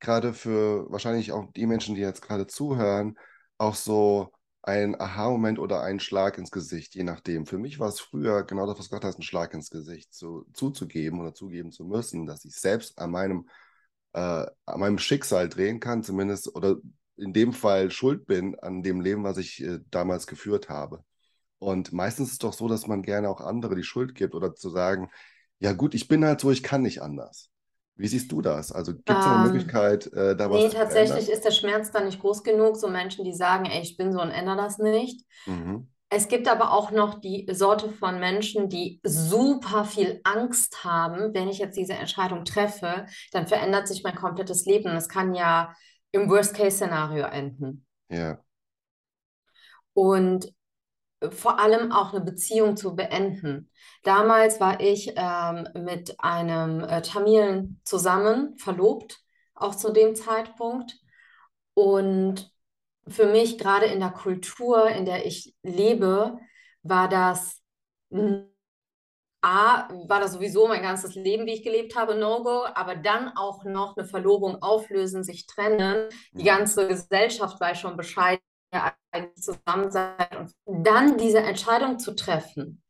gerade 0.00 0.32
für 0.32 0.90
wahrscheinlich 0.90 1.32
auch 1.32 1.52
die 1.54 1.66
Menschen, 1.66 1.96
die 1.96 2.00
jetzt 2.00 2.22
gerade 2.22 2.46
zuhören, 2.46 3.18
auch 3.58 3.74
so 3.74 4.32
ein 4.66 4.98
Aha-Moment 4.98 5.58
oder 5.58 5.82
ein 5.82 6.00
Schlag 6.00 6.38
ins 6.38 6.50
Gesicht, 6.50 6.94
je 6.94 7.04
nachdem. 7.04 7.46
Für 7.46 7.58
mich 7.58 7.78
war 7.78 7.88
es 7.88 8.00
früher 8.00 8.44
genau 8.44 8.66
das, 8.66 8.78
was 8.78 8.88
Gott 8.88 9.04
heißt, 9.04 9.18
ein 9.18 9.22
Schlag 9.22 9.52
ins 9.52 9.70
Gesicht 9.70 10.14
zu, 10.14 10.46
zuzugeben 10.54 11.20
oder 11.20 11.34
zugeben 11.34 11.70
zu 11.70 11.84
müssen, 11.84 12.26
dass 12.26 12.44
ich 12.46 12.56
selbst 12.56 12.98
an 12.98 13.10
meinem, 13.10 13.48
äh, 14.14 14.46
an 14.66 14.80
meinem 14.80 14.98
Schicksal 14.98 15.48
drehen 15.50 15.80
kann, 15.80 16.02
zumindest, 16.02 16.54
oder 16.54 16.76
in 17.16 17.34
dem 17.34 17.52
Fall 17.52 17.90
schuld 17.90 18.26
bin 18.26 18.58
an 18.58 18.82
dem 18.82 19.00
Leben, 19.02 19.22
was 19.22 19.36
ich 19.36 19.62
äh, 19.62 19.80
damals 19.90 20.26
geführt 20.26 20.70
habe. 20.70 21.04
Und 21.58 21.92
meistens 21.92 22.28
ist 22.28 22.32
es 22.34 22.38
doch 22.38 22.54
so, 22.54 22.66
dass 22.68 22.86
man 22.86 23.02
gerne 23.02 23.28
auch 23.28 23.40
andere 23.40 23.74
die 23.76 23.84
Schuld 23.84 24.14
gibt 24.14 24.34
oder 24.34 24.54
zu 24.54 24.70
sagen, 24.70 25.10
ja 25.58 25.72
gut, 25.72 25.94
ich 25.94 26.08
bin 26.08 26.24
halt 26.24 26.40
so, 26.40 26.50
ich 26.50 26.62
kann 26.62 26.82
nicht 26.82 27.02
anders. 27.02 27.50
Wie 27.96 28.08
siehst 28.08 28.32
du 28.32 28.42
das? 28.42 28.72
Also 28.72 28.92
gibt 28.92 29.08
es 29.08 29.16
eine 29.16 29.36
ähm, 29.36 29.52
Möglichkeit, 29.52 30.12
äh, 30.12 30.34
da 30.34 30.50
was 30.50 30.62
nee, 30.62 30.68
zu 30.68 30.76
tatsächlich 30.76 31.28
ist 31.28 31.44
der 31.44 31.52
Schmerz 31.52 31.92
dann 31.92 32.06
nicht 32.06 32.20
groß 32.20 32.42
genug. 32.42 32.76
So 32.76 32.88
Menschen, 32.88 33.24
die 33.24 33.32
sagen, 33.34 33.66
ey, 33.66 33.82
ich 33.82 33.96
bin 33.96 34.12
so 34.12 34.20
und 34.20 34.30
ändere 34.30 34.56
das 34.56 34.78
nicht. 34.78 35.24
Mhm. 35.46 35.88
Es 36.10 36.28
gibt 36.28 36.48
aber 36.48 36.72
auch 36.72 36.90
noch 36.90 37.20
die 37.20 37.46
Sorte 37.50 37.88
von 37.88 38.20
Menschen, 38.20 38.68
die 38.68 39.00
super 39.04 39.84
viel 39.84 40.20
Angst 40.22 40.84
haben, 40.84 41.34
wenn 41.34 41.48
ich 41.48 41.58
jetzt 41.58 41.76
diese 41.76 41.94
Entscheidung 41.94 42.44
treffe, 42.44 43.06
dann 43.32 43.46
verändert 43.46 43.88
sich 43.88 44.02
mein 44.04 44.14
komplettes 44.14 44.64
Leben. 44.64 44.94
Das 44.94 45.08
kann 45.08 45.34
ja 45.34 45.74
im 46.12 46.28
Worst-Case-Szenario 46.28 47.24
enden. 47.24 47.86
Ja. 48.08 48.38
Und 49.92 50.52
vor 51.30 51.58
allem 51.58 51.92
auch 51.92 52.12
eine 52.12 52.24
Beziehung 52.24 52.76
zu 52.76 52.94
beenden. 52.94 53.70
Damals 54.02 54.60
war 54.60 54.80
ich 54.80 55.12
ähm, 55.16 55.68
mit 55.74 56.16
einem 56.20 56.80
äh, 56.80 57.02
Tamilen 57.02 57.80
zusammen, 57.84 58.56
verlobt, 58.58 59.20
auch 59.54 59.74
zu 59.74 59.92
dem 59.92 60.14
Zeitpunkt. 60.14 60.98
Und 61.74 62.52
für 63.08 63.26
mich, 63.26 63.58
gerade 63.58 63.86
in 63.86 64.00
der 64.00 64.10
Kultur, 64.10 64.88
in 64.88 65.04
der 65.04 65.26
ich 65.26 65.54
lebe, 65.62 66.38
war 66.82 67.08
das 67.08 67.62
A, 69.42 69.88
war 70.08 70.20
das 70.20 70.32
sowieso 70.32 70.68
mein 70.68 70.82
ganzes 70.82 71.14
Leben, 71.14 71.44
wie 71.44 71.52
ich 71.52 71.62
gelebt 71.62 71.96
habe, 71.96 72.14
No-Go, 72.14 72.64
aber 72.74 72.96
dann 72.96 73.28
auch 73.36 73.64
noch 73.64 73.94
eine 73.96 74.06
Verlobung 74.06 74.62
auflösen, 74.62 75.22
sich 75.22 75.46
trennen. 75.46 76.08
Die 76.32 76.44
ganze 76.44 76.88
Gesellschaft 76.88 77.60
weiß 77.60 77.78
schon 77.78 77.96
Bescheid, 77.96 78.40
eigentlich 79.10 79.42
zusammen 79.42 79.90
sein 79.90 80.26
und 80.38 80.52
dann 80.66 81.18
diese 81.18 81.38
Entscheidung 81.38 81.98
zu 81.98 82.14
treffen, 82.14 82.82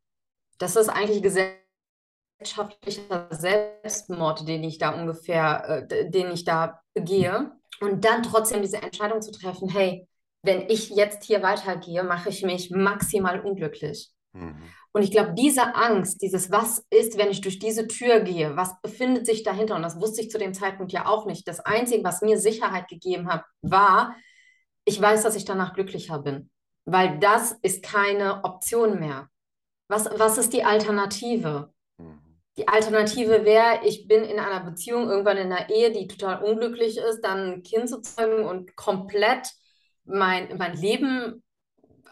das 0.59 0.77
ist 0.77 0.89
eigentlich 0.89 1.23
gesellschaftlicher 1.23 3.29
Selbstmord, 3.31 4.49
den 4.49 4.65
ich 4.65 4.79
da 4.79 4.91
ungefähr, 4.91 5.87
äh, 5.91 6.11
den 6.11 6.33
ich 6.33 6.45
da 6.45 6.81
begehe. 6.95 7.53
Und 7.81 8.05
dann 8.05 8.23
trotzdem 8.23 8.63
diese 8.63 8.81
Entscheidung 8.81 9.21
zu 9.21 9.33
treffen, 9.33 9.69
hey, 9.69 10.07
wenn 10.43 10.69
ich 10.69 10.91
jetzt 10.91 11.25
hier 11.25 11.43
weitergehe, 11.43 12.05
mache 12.05 12.29
ich 12.29 12.43
mich 12.43 12.71
maximal 12.71 13.41
unglücklich. 13.41 14.13
Mhm. 14.33 14.63
Und 14.93 15.03
ich 15.03 15.11
glaube, 15.11 15.35
diese 15.35 15.75
Angst, 15.75 16.23
dieses 16.23 16.53
Was 16.53 16.85
ist, 16.89 17.19
wenn 17.19 17.31
ich 17.31 17.41
durch 17.41 17.59
diese 17.59 17.89
Tür 17.89 18.21
gehe, 18.21 18.57
was 18.57 18.81
befindet 18.81 19.27
sich 19.27 19.43
dahinter, 19.43 19.75
und 19.75 19.83
das 19.83 20.01
wusste 20.01 20.21
ich 20.21 20.31
zu 20.31 20.39
dem 20.39 20.55
Zeitpunkt 20.55 20.93
ja 20.93 21.07
auch 21.07 21.27
nicht. 21.27 21.49
Das 21.49 21.61
Einzige, 21.61 22.05
was 22.05 22.23
mir 22.23 22.39
Sicherheit 22.39 22.87
gegeben 22.87 23.29
hat, 23.29 23.45
war, 23.61 24.15
ich 24.85 25.01
weiß, 25.01 25.23
dass 25.23 25.37
ich 25.37 25.45
danach 25.45 25.75
glücklicher 25.75 26.19
bin, 26.19 26.51
weil 26.85 27.19
das 27.19 27.53
ist 27.63 27.83
keine 27.83 28.45
Option 28.45 29.01
mehr. 29.01 29.29
Was, 29.89 30.09
was 30.19 30.39
ist 30.39 30.53
die 30.53 30.65
Alternative? 30.65 31.73
Mhm. 31.99 32.21
Die 32.57 32.69
Alternative 32.69 33.45
wäre, 33.45 33.81
ich 33.85 34.07
bin 34.07 34.23
in 34.23 34.39
einer 34.39 34.65
Beziehung, 34.65 35.09
irgendwann 35.09 35.39
in 35.39 35.53
einer 35.53 35.71
Ehe, 35.71 35.91
die 35.91 36.07
total 36.07 36.43
unglücklich 36.43 36.99
ist, 36.99 37.23
dann 37.23 37.55
ein 37.55 37.63
Kind 37.63 37.89
zu 37.89 38.01
zeugen 38.01 38.45
und 38.45 38.77
komplett 38.77 39.53
mein, 40.05 40.57
mein 40.57 40.77
Leben 40.77 41.43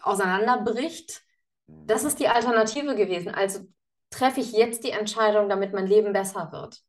auseinanderbricht. 0.01 1.21
Das 1.67 2.03
ist 2.03 2.19
die 2.19 2.27
Alternative 2.27 2.95
gewesen. 2.95 3.33
Also 3.33 3.61
treffe 4.09 4.41
ich 4.41 4.51
jetzt 4.51 4.83
die 4.83 4.91
Entscheidung, 4.91 5.47
damit 5.47 5.73
mein 5.73 5.87
Leben 5.87 6.11
besser 6.13 6.51
wird. 6.51 6.81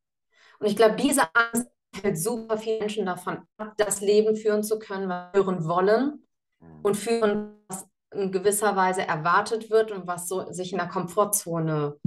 Und 0.59 0.67
ich 0.67 0.77
glaube, 0.77 0.97
diese 0.97 1.23
Angst 1.35 1.69
hält 2.03 2.19
super 2.19 2.59
viele 2.59 2.81
Menschen 2.81 3.07
davon 3.07 3.39
ab, 3.57 3.75
das 3.77 4.01
Leben 4.01 4.37
führen 4.37 4.63
zu 4.63 4.79
können, 4.79 5.09
was 5.09 5.33
wir 5.33 5.43
führen 5.43 5.65
wollen 5.67 6.25
mhm. 6.61 6.81
und 6.83 6.97
führen, 6.97 7.57
was 7.69 7.87
in 8.13 8.33
gewisser 8.33 8.77
Weise 8.77 9.03
erwartet 9.03 9.71
wird 9.71 9.91
und 9.91 10.07
was 10.07 10.29
so 10.29 10.51
sich 10.53 10.73
in 10.73 10.79
der 10.79 10.89
Komfortzone, 10.89 11.99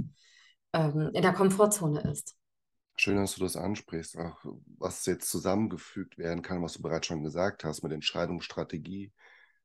ähm, 0.72 1.10
in 1.12 1.22
der 1.22 1.32
Komfortzone 1.32 2.00
ist. 2.10 2.34
Schön, 2.96 3.16
dass 3.16 3.36
du 3.36 3.42
das 3.42 3.56
ansprichst, 3.56 4.18
auch 4.18 4.38
was 4.78 5.06
jetzt 5.06 5.30
zusammengefügt 5.30 6.18
werden 6.18 6.42
kann, 6.42 6.62
was 6.62 6.72
du 6.74 6.82
bereits 6.82 7.06
schon 7.06 7.22
gesagt 7.22 7.62
hast, 7.62 7.82
mit 7.82 7.92
Entscheidungsstrategie, 7.92 9.12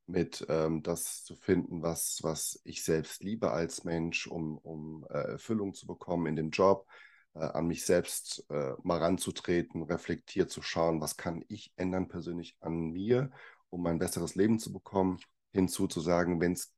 mit 0.05 0.45
ähm, 0.49 0.83
das 0.83 1.23
zu 1.23 1.35
finden, 1.35 1.81
was, 1.81 2.19
was 2.21 2.61
ich 2.63 2.83
selbst 2.83 3.23
liebe 3.23 3.51
als 3.51 3.85
Mensch, 3.85 4.27
um, 4.27 4.57
um 4.59 5.05
äh, 5.09 5.31
Erfüllung 5.31 5.73
zu 5.73 5.87
bekommen 5.87 6.27
in 6.27 6.35
dem 6.35 6.51
Job, 6.51 6.85
an 7.39 7.67
mich 7.67 7.85
selbst 7.85 8.45
äh, 8.49 8.73
mal 8.83 8.99
ranzutreten, 8.99 9.83
reflektiert 9.83 10.51
zu 10.51 10.61
schauen, 10.61 11.01
was 11.01 11.17
kann 11.17 11.43
ich 11.47 11.73
ändern 11.75 12.07
persönlich 12.07 12.55
an 12.59 12.91
mir, 12.91 13.31
um 13.69 13.85
ein 13.87 13.99
besseres 13.99 14.35
Leben 14.35 14.59
zu 14.59 14.71
bekommen, 14.71 15.19
hinzu 15.51 15.87
zu 15.87 15.99
sagen, 15.99 16.39
wenn's, 16.39 16.73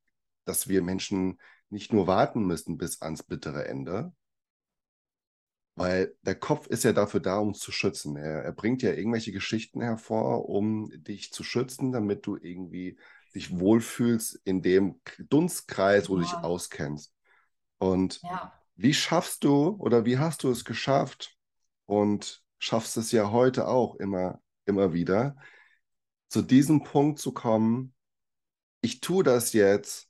dass 0.45 0.67
wir 0.67 0.81
Menschen 0.81 1.39
nicht 1.69 1.91
nur 1.91 2.07
warten 2.07 2.45
müssen 2.45 2.77
bis 2.77 3.01
ans 3.01 3.23
bittere 3.23 3.67
Ende, 3.67 4.13
weil 5.75 6.15
der 6.21 6.35
Kopf 6.35 6.67
ist 6.67 6.83
ja 6.83 6.93
dafür 6.93 7.19
da, 7.19 7.37
um 7.37 7.53
zu 7.53 7.71
schützen. 7.71 8.15
Er, 8.15 8.43
er 8.43 8.53
bringt 8.53 8.81
ja 8.81 8.93
irgendwelche 8.93 9.33
Geschichten 9.33 9.81
hervor, 9.81 10.47
um 10.47 10.89
dich 11.03 11.33
zu 11.33 11.43
schützen, 11.43 11.91
damit 11.91 12.25
du 12.25 12.37
irgendwie 12.37 12.97
dich 13.33 13.59
wohlfühlst 13.59 14.39
in 14.45 14.61
dem 14.61 15.01
Dunstkreis, 15.19 16.07
wo 16.07 16.17
ja. 16.17 16.19
du 16.19 16.25
dich 16.25 16.33
auskennst. 16.33 17.13
Und 17.77 18.21
ja. 18.21 18.53
Wie 18.75 18.93
schaffst 18.93 19.43
du 19.43 19.69
oder 19.79 20.05
wie 20.05 20.17
hast 20.17 20.43
du 20.43 20.51
es 20.51 20.65
geschafft 20.65 21.35
und 21.85 22.43
schaffst 22.59 22.97
es 22.97 23.11
ja 23.11 23.31
heute 23.31 23.67
auch 23.67 23.95
immer, 23.95 24.41
immer 24.65 24.93
wieder, 24.93 25.35
zu 26.27 26.41
diesem 26.41 26.83
Punkt 26.83 27.19
zu 27.19 27.31
kommen, 27.31 27.93
ich 28.81 28.99
tue 28.99 29.23
das 29.23 29.53
jetzt, 29.53 30.09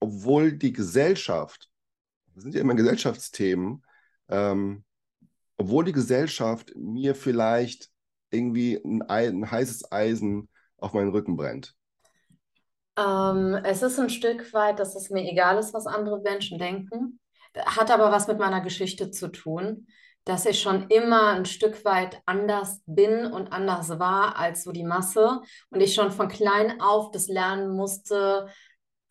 obwohl 0.00 0.52
die 0.52 0.72
Gesellschaft, 0.72 1.70
das 2.34 2.44
sind 2.44 2.54
ja 2.54 2.60
immer 2.60 2.74
Gesellschaftsthemen, 2.74 3.84
ähm, 4.28 4.84
obwohl 5.56 5.84
die 5.84 5.92
Gesellschaft 5.92 6.72
mir 6.76 7.14
vielleicht 7.14 7.90
irgendwie 8.30 8.80
ein, 8.84 9.02
ein 9.02 9.50
heißes 9.50 9.92
Eisen 9.92 10.48
auf 10.78 10.92
meinen 10.92 11.10
Rücken 11.10 11.36
brennt. 11.36 11.74
Ähm, 12.98 13.54
es 13.64 13.82
ist 13.82 13.98
ein 13.98 14.10
Stück 14.10 14.52
weit, 14.52 14.78
dass 14.78 14.94
es 14.96 15.10
mir 15.10 15.30
egal 15.30 15.58
ist, 15.58 15.74
was 15.74 15.86
andere 15.86 16.20
Menschen 16.20 16.58
denken. 16.58 17.20
Hat 17.64 17.90
aber 17.90 18.10
was 18.12 18.28
mit 18.28 18.38
meiner 18.38 18.60
Geschichte 18.60 19.10
zu 19.10 19.28
tun, 19.28 19.86
dass 20.24 20.44
ich 20.44 20.60
schon 20.60 20.88
immer 20.88 21.30
ein 21.30 21.46
Stück 21.46 21.84
weit 21.84 22.20
anders 22.26 22.82
bin 22.86 23.26
und 23.26 23.52
anders 23.52 23.98
war 24.00 24.36
als 24.36 24.64
so 24.64 24.72
die 24.72 24.84
Masse 24.84 25.40
und 25.70 25.80
ich 25.80 25.94
schon 25.94 26.10
von 26.10 26.28
klein 26.28 26.80
auf 26.80 27.12
das 27.12 27.28
lernen 27.28 27.70
musste, 27.70 28.48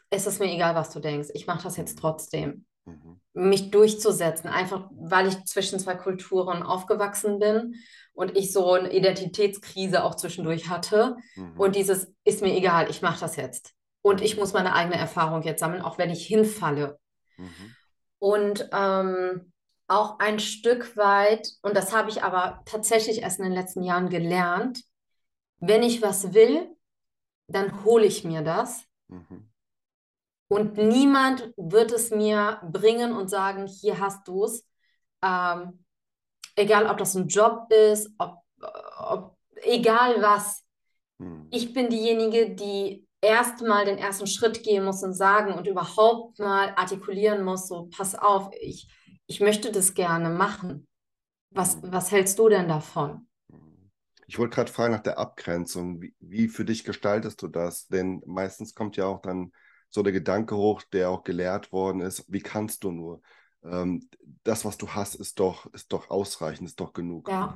es 0.09 0.27
ist 0.27 0.39
mir 0.39 0.51
egal, 0.51 0.75
was 0.75 0.91
du 0.91 0.99
denkst, 0.99 1.29
ich 1.33 1.47
mache 1.47 1.63
das 1.63 1.77
jetzt 1.77 1.99
trotzdem. 1.99 2.65
Mhm. 2.85 3.21
Mich 3.33 3.71
durchzusetzen, 3.71 4.49
einfach 4.49 4.89
weil 4.91 5.27
ich 5.27 5.43
zwischen 5.45 5.79
zwei 5.79 5.95
Kulturen 5.95 6.63
aufgewachsen 6.63 7.39
bin 7.39 7.75
und 8.13 8.37
ich 8.37 8.51
so 8.51 8.73
eine 8.73 8.93
Identitätskrise 8.93 10.03
auch 10.03 10.15
zwischendurch 10.15 10.69
hatte. 10.69 11.15
Mhm. 11.35 11.59
Und 11.59 11.75
dieses 11.75 12.13
ist 12.23 12.41
mir 12.41 12.55
egal, 12.55 12.89
ich 12.89 13.01
mache 13.01 13.19
das 13.19 13.35
jetzt. 13.35 13.73
Und 14.01 14.21
ich 14.21 14.37
muss 14.37 14.53
meine 14.53 14.73
eigene 14.73 14.97
Erfahrung 14.97 15.41
jetzt 15.41 15.61
sammeln, 15.61 15.81
auch 15.81 15.97
wenn 15.97 16.11
ich 16.11 16.25
hinfalle. 16.25 16.99
Mhm. 17.37 17.75
Und 18.19 18.69
ähm, 18.71 19.51
auch 19.87 20.19
ein 20.19 20.39
Stück 20.39 20.97
weit, 20.97 21.51
und 21.61 21.75
das 21.75 21.93
habe 21.93 22.09
ich 22.09 22.23
aber 22.23 22.61
tatsächlich 22.65 23.21
erst 23.21 23.39
in 23.39 23.45
den 23.45 23.53
letzten 23.53 23.83
Jahren 23.83 24.09
gelernt, 24.09 24.83
wenn 25.59 25.83
ich 25.83 26.01
was 26.01 26.33
will, 26.33 26.75
dann 27.47 27.83
hole 27.83 28.05
ich 28.05 28.23
mir 28.23 28.41
das. 28.41 28.83
Mhm. 29.07 29.49
Und 30.47 30.77
niemand 30.77 31.53
wird 31.57 31.91
es 31.91 32.11
mir 32.11 32.61
bringen 32.71 33.15
und 33.15 33.29
sagen, 33.29 33.67
hier 33.67 33.99
hast 33.99 34.27
du 34.27 34.45
es. 34.45 34.67
Ähm, 35.21 35.85
egal, 36.55 36.87
ob 36.87 36.97
das 36.97 37.15
ein 37.15 37.27
Job 37.27 37.71
ist, 37.71 38.11
ob, 38.17 38.41
ob 38.97 39.37
egal 39.63 40.21
was. 40.21 40.63
Mhm. 41.17 41.47
Ich 41.51 41.73
bin 41.73 41.89
diejenige, 41.89 42.55
die 42.55 43.04
erstmal 43.25 43.85
den 43.85 43.97
ersten 43.97 44.27
Schritt 44.27 44.63
gehen 44.63 44.85
muss 44.85 45.03
und 45.03 45.13
sagen 45.13 45.53
und 45.53 45.67
überhaupt 45.67 46.39
mal 46.39 46.73
artikulieren 46.75 47.43
muss, 47.43 47.67
so 47.67 47.89
pass 47.95 48.15
auf, 48.15 48.51
ich, 48.61 48.87
ich 49.25 49.39
möchte 49.39 49.71
das 49.71 49.93
gerne 49.93 50.29
machen. 50.29 50.87
Was, 51.51 51.77
was 51.81 52.11
hältst 52.11 52.37
du 52.39 52.49
denn 52.49 52.67
davon? 52.67 53.27
Ich 54.27 54.39
wollte 54.39 54.55
gerade 54.55 54.71
fragen 54.71 54.93
nach 54.93 55.03
der 55.03 55.17
Abgrenzung. 55.17 56.01
Wie, 56.01 56.15
wie, 56.19 56.47
für 56.47 56.65
dich 56.65 56.83
gestaltest 56.83 57.41
du 57.41 57.47
das? 57.47 57.87
Denn 57.87 58.21
meistens 58.25 58.73
kommt 58.73 58.97
ja 58.97 59.05
auch 59.05 59.21
dann 59.21 59.51
so 59.89 60.03
der 60.03 60.13
Gedanke 60.13 60.55
hoch, 60.55 60.81
der 60.91 61.09
auch 61.09 61.23
gelehrt 61.23 61.71
worden 61.71 62.01
ist. 62.01 62.25
Wie 62.27 62.41
kannst 62.41 62.83
du 62.83 62.91
nur? 62.91 63.21
Ähm, 63.63 64.09
das, 64.43 64.65
was 64.65 64.77
du 64.77 64.89
hast, 64.89 65.15
ist 65.15 65.39
doch, 65.39 65.71
ist 65.73 65.93
doch 65.93 66.09
ausreichend, 66.09 66.67
ist 66.67 66.79
doch 66.79 66.93
genug. 66.93 67.29
Ja. 67.29 67.55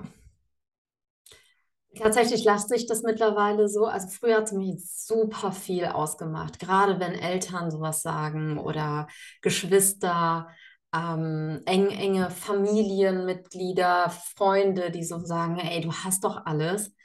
Tatsächlich 1.98 2.44
lasse 2.44 2.76
ich 2.76 2.86
das 2.86 3.02
mittlerweile 3.02 3.68
so. 3.68 3.86
Also 3.86 4.08
früher 4.10 4.38
hat 4.38 4.46
es 4.46 4.52
mir 4.52 4.76
super 4.78 5.52
viel 5.52 5.86
ausgemacht, 5.86 6.60
gerade 6.60 7.00
wenn 7.00 7.14
Eltern 7.14 7.72
sowas 7.72 8.02
sagen 8.02 8.60
oder 8.60 9.08
Geschwister 9.42 10.50
ähm, 10.94 11.62
eng, 11.66 11.90
enge 11.90 12.30
Familienmitglieder, 12.30 14.10
Freunde, 14.10 14.92
die 14.92 15.04
so 15.04 15.20
sagen, 15.20 15.58
ey, 15.58 15.82
du 15.82 15.92
hast 15.92 16.24
doch 16.24 16.46
alles, 16.46 16.96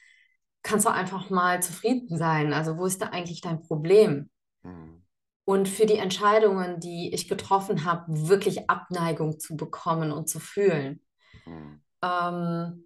kannst 0.63 0.87
du 0.87 0.91
einfach 0.91 1.31
mal 1.31 1.63
zufrieden 1.63 2.17
sein. 2.17 2.53
Also 2.53 2.77
wo 2.77 2.87
ist 2.87 3.01
da 3.01 3.07
eigentlich 3.07 3.41
dein 3.41 3.61
Problem? 3.61 4.31
Mhm. 4.63 5.03
Und 5.47 5.69
für 5.69 5.85
die 5.85 5.99
Entscheidungen, 5.99 6.81
die 6.81 7.13
ich 7.13 7.29
getroffen 7.29 7.85
habe, 7.85 8.05
wirklich 8.29 8.71
Abneigung 8.71 9.39
zu 9.39 9.57
bekommen 9.57 10.11
und 10.11 10.29
zu 10.29 10.41
fühlen. 10.41 11.03
Mhm. 11.45 11.83
Ähm, 12.03 12.85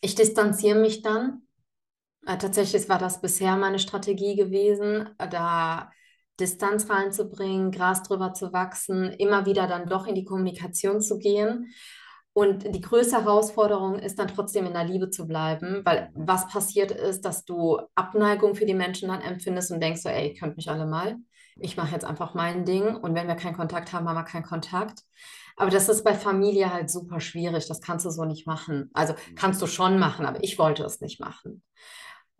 ich 0.00 0.14
distanziere 0.14 0.78
mich 0.78 1.02
dann. 1.02 1.42
Äh, 2.26 2.38
tatsächlich 2.38 2.88
war 2.88 2.98
das 2.98 3.20
bisher 3.20 3.56
meine 3.56 3.78
Strategie 3.78 4.36
gewesen, 4.36 5.08
da 5.18 5.90
Distanz 6.38 6.88
reinzubringen, 6.88 7.70
Gras 7.70 8.02
drüber 8.02 8.32
zu 8.32 8.52
wachsen, 8.52 9.12
immer 9.12 9.46
wieder 9.46 9.66
dann 9.66 9.86
doch 9.86 10.06
in 10.06 10.14
die 10.14 10.24
Kommunikation 10.24 11.00
zu 11.00 11.18
gehen. 11.18 11.72
Und 12.32 12.74
die 12.74 12.80
größte 12.80 13.16
Herausforderung 13.16 13.98
ist 13.98 14.18
dann 14.18 14.28
trotzdem 14.28 14.64
in 14.64 14.72
der 14.72 14.84
Liebe 14.84 15.10
zu 15.10 15.26
bleiben, 15.26 15.82
weil 15.84 16.10
was 16.14 16.46
passiert 16.48 16.92
ist, 16.92 17.24
dass 17.24 17.44
du 17.44 17.80
Abneigung 17.94 18.54
für 18.54 18.66
die 18.66 18.74
Menschen 18.74 19.08
dann 19.08 19.20
empfindest 19.20 19.72
und 19.72 19.80
denkst 19.80 20.02
so, 20.02 20.08
ey, 20.08 20.28
ihr 20.28 20.34
könnt 20.34 20.56
mich 20.56 20.70
alle 20.70 20.86
mal. 20.86 21.16
Ich 21.56 21.76
mache 21.76 21.92
jetzt 21.92 22.04
einfach 22.04 22.34
mein 22.34 22.64
Ding 22.64 22.94
und 22.96 23.14
wenn 23.14 23.28
wir 23.28 23.34
keinen 23.34 23.56
Kontakt 23.56 23.92
haben, 23.92 24.08
haben 24.08 24.16
wir 24.16 24.24
keinen 24.24 24.44
Kontakt. 24.44 25.02
Aber 25.56 25.70
das 25.70 25.88
ist 25.88 26.04
bei 26.04 26.14
Familie 26.14 26.72
halt 26.72 26.90
super 26.90 27.20
schwierig. 27.20 27.66
Das 27.68 27.80
kannst 27.80 28.06
du 28.06 28.10
so 28.10 28.24
nicht 28.24 28.46
machen. 28.46 28.90
Also 28.94 29.14
kannst 29.36 29.60
du 29.62 29.66
schon 29.66 29.98
machen, 29.98 30.26
aber 30.26 30.42
ich 30.42 30.58
wollte 30.58 30.84
es 30.84 31.00
nicht 31.00 31.20
machen 31.20 31.62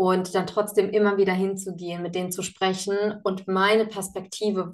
und 0.00 0.34
dann 0.34 0.46
trotzdem 0.46 0.88
immer 0.88 1.18
wieder 1.18 1.34
hinzugehen, 1.34 2.00
mit 2.00 2.14
denen 2.14 2.32
zu 2.32 2.40
sprechen 2.40 3.20
und 3.22 3.46
meine 3.48 3.84
Perspektive 3.84 4.72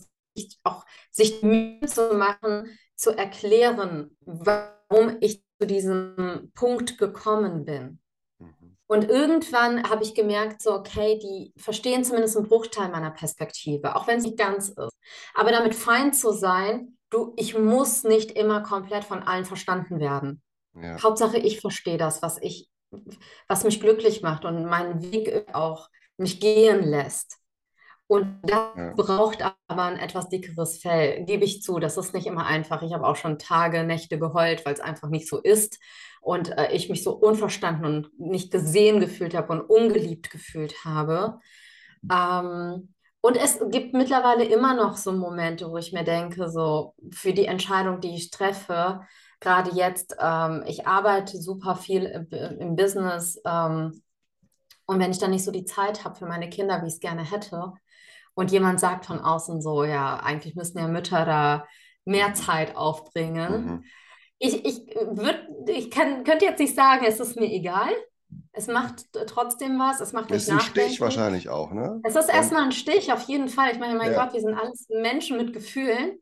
auch 0.63 0.85
sich 1.11 1.43
Mühe 1.43 1.81
zu 1.85 2.15
machen, 2.15 2.79
zu 2.95 3.11
erklären, 3.11 4.17
warum 4.21 5.17
ich 5.21 5.43
zu 5.61 5.67
diesem 5.67 6.53
Punkt 6.55 6.97
gekommen 6.99 7.65
bin. 7.65 7.99
Mhm. 8.39 8.77
Und 8.87 9.09
irgendwann 9.09 9.83
habe 9.91 10.05
ich 10.05 10.15
gemerkt, 10.15 10.63
so, 10.63 10.73
okay, 10.73 11.19
die 11.19 11.53
verstehen 11.61 12.05
zumindest 12.05 12.37
einen 12.37 12.47
Bruchteil 12.47 12.89
meiner 12.89 13.11
Perspektive, 13.11 13.97
auch 13.97 14.07
wenn 14.07 14.19
es 14.19 14.25
nicht 14.25 14.39
ganz 14.39 14.69
ist. 14.69 14.97
Aber 15.35 15.51
damit 15.51 15.75
fein 15.75 16.13
zu 16.13 16.31
sein, 16.31 16.97
du, 17.17 17.33
ich 17.37 17.57
muss 17.57 18.05
nicht 18.05 18.33
immer 18.33 18.63
komplett 18.63 19.05
von 19.05 19.23
allen 19.23 19.45
verstanden 19.45 20.01
werden. 20.01 20.43
Ja. 20.75 21.03
Hauptsache, 21.03 21.39
ich 21.39 21.61
verstehe 21.61 21.99
das, 21.99 22.23
was 22.23 22.39
ich 22.41 22.69
was 23.49 23.65
mich 23.65 23.81
glücklich 23.81 24.23
macht 24.23 24.45
und 24.45 24.65
meinen 24.67 25.03
Weg 25.13 25.47
auch 25.53 25.89
mich 26.17 26.41
gehen 26.41 26.83
lässt. 26.83 27.39
Und 28.09 28.39
das 28.43 28.77
ja. 28.77 28.95
braucht 28.97 29.43
aber 29.67 29.83
ein 29.83 29.99
etwas 29.99 30.29
dickeres 30.29 30.79
Fell, 30.79 31.25
gebe 31.25 31.45
ich 31.45 31.63
zu. 31.63 31.81
Das 31.81 31.97
ist 31.97 32.15
nicht 32.15 32.29
immer 32.29 32.47
einfach. 32.47 32.83
Ich 32.83 32.93
habe 32.93 33.05
auch 33.05 33.17
schon 33.17 33.39
Tage, 33.39 33.83
Nächte 33.83 34.19
geheult, 34.19 34.65
weil 34.65 34.75
es 34.75 34.81
einfach 34.81 35.09
nicht 35.09 35.29
so 35.29 35.41
ist. 35.41 35.81
Und 36.21 36.57
äh, 36.57 36.73
ich 36.73 36.89
mich 36.89 37.03
so 37.03 37.13
unverstanden 37.13 37.85
und 37.85 38.21
nicht 38.21 38.53
gesehen 38.53 39.01
gefühlt 39.01 39.35
habe 39.35 39.53
und 39.53 39.61
ungeliebt 39.61 40.31
gefühlt 40.31 40.85
habe. 40.85 41.41
Ähm, 42.11 42.95
und 43.27 43.37
es 43.37 43.59
gibt 43.71 43.93
mittlerweile 43.93 44.45
immer 44.45 44.75
noch 44.75 44.97
so 44.97 45.11
Momente, 45.11 45.69
wo 45.69 45.79
ich 45.79 45.93
mir 45.93 46.05
denke, 46.05 46.49
so 46.49 46.95
für 47.11 47.33
die 47.33 47.47
Entscheidung, 47.47 48.01
die 48.01 48.15
ich 48.15 48.31
treffe, 48.31 49.01
gerade 49.41 49.73
jetzt, 49.73 50.15
ähm, 50.21 50.63
ich 50.65 50.87
arbeite 50.87 51.37
super 51.37 51.75
viel 51.75 52.05
im, 52.05 52.29
im 52.61 52.77
Business 52.77 53.41
ähm, 53.45 54.01
und 54.87 55.01
wenn 55.01 55.11
ich 55.11 55.19
dann 55.19 55.33
nicht 55.33 55.43
so 55.43 55.51
die 55.51 55.65
Zeit 55.65 56.05
habe 56.05 56.15
für 56.15 56.27
meine 56.27 56.49
Kinder, 56.49 56.81
wie 56.83 56.87
ich 56.87 56.95
es 56.95 57.01
gerne 57.01 57.29
hätte, 57.29 57.73
und 58.35 58.53
jemand 58.53 58.79
sagt 58.79 59.07
von 59.07 59.19
außen 59.19 59.61
so, 59.61 59.83
ja, 59.83 60.21
eigentlich 60.21 60.55
müssten 60.55 60.79
ja 60.79 60.87
Mütter 60.87 61.25
da 61.25 61.67
mehr 62.05 62.33
Zeit 62.35 62.77
aufbringen. 62.77 63.67
Mhm. 63.67 63.85
Ich, 64.39 64.65
ich, 64.65 64.87
würd, 64.95 65.49
ich 65.69 65.91
kann, 65.91 66.23
könnte 66.23 66.45
jetzt 66.45 66.61
nicht 66.61 66.77
sagen, 66.77 67.05
es 67.05 67.19
ist 67.19 67.35
mir 67.35 67.51
egal. 67.51 67.91
Es 68.59 68.69
macht 68.69 69.05
trotzdem 69.27 69.79
was, 69.79 70.01
es 70.01 70.15
macht 70.15 70.31
mich 70.31 70.39
Es 70.39 70.49
ist 70.49 70.51
ein 70.51 70.61
Stich 70.61 70.99
wahrscheinlich 71.01 71.51
auch, 71.51 71.73
ne? 71.73 72.01
Es 72.05 72.17
ist 72.17 72.31
erstmal 72.31 72.63
ein 72.63 72.73
Stich, 72.73 73.13
auf 73.13 73.23
jeden 73.25 73.49
Fall. 73.49 73.71
Ich 73.73 73.79
meine, 73.79 73.97
mein 73.97 74.13
ja. 74.13 74.25
Gott, 74.25 74.33
wir 74.33 74.41
sind 74.41 74.55
alles 74.55 74.87
Menschen 74.89 75.37
mit 75.37 75.53
Gefühlen. 75.53 76.19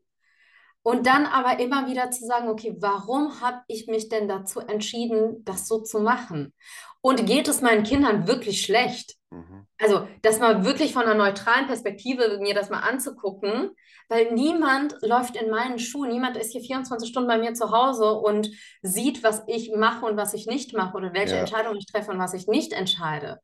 Und 0.87 1.07
dann 1.07 1.25
aber 1.25 1.59
immer 1.59 1.87
wieder 1.87 2.11
zu 2.11 2.27
sagen, 2.27 2.47
okay, 2.47 2.75
warum 2.77 3.41
habe 3.41 3.61
ich 3.67 3.87
mich 3.87 4.07
denn 4.07 4.27
dazu 4.27 4.59
entschieden, 4.59 5.43
das 5.43 5.67
so 5.67 5.81
zu 5.81 5.99
machen? 5.99 6.53
Und 7.01 7.25
geht 7.25 7.47
es 7.47 7.61
meinen 7.61 7.81
Kindern 7.81 8.27
wirklich 8.27 8.61
schlecht? 8.61 9.15
Mhm. 9.31 9.65
Also, 9.81 10.07
das 10.21 10.39
mal 10.39 10.63
wirklich 10.63 10.93
von 10.93 11.01
einer 11.01 11.15
neutralen 11.15 11.65
Perspektive 11.65 12.37
mir 12.39 12.53
das 12.53 12.69
mal 12.69 12.81
anzugucken, 12.81 13.71
weil 14.09 14.31
niemand 14.33 14.95
läuft 15.01 15.35
in 15.35 15.49
meinen 15.49 15.79
Schuhen, 15.79 16.11
niemand 16.11 16.37
ist 16.37 16.51
hier 16.51 16.61
24 16.61 17.09
Stunden 17.09 17.29
bei 17.29 17.39
mir 17.39 17.55
zu 17.55 17.71
Hause 17.71 18.11
und 18.11 18.51
sieht, 18.83 19.23
was 19.23 19.41
ich 19.47 19.71
mache 19.75 20.05
und 20.05 20.17
was 20.17 20.35
ich 20.35 20.45
nicht 20.45 20.73
mache 20.73 20.95
oder 20.95 21.15
welche 21.15 21.33
ja. 21.33 21.39
Entscheidungen 21.39 21.79
ich 21.79 21.87
treffe 21.87 22.11
und 22.11 22.19
was 22.19 22.35
ich 22.35 22.45
nicht 22.45 22.73
entscheide. 22.73 23.41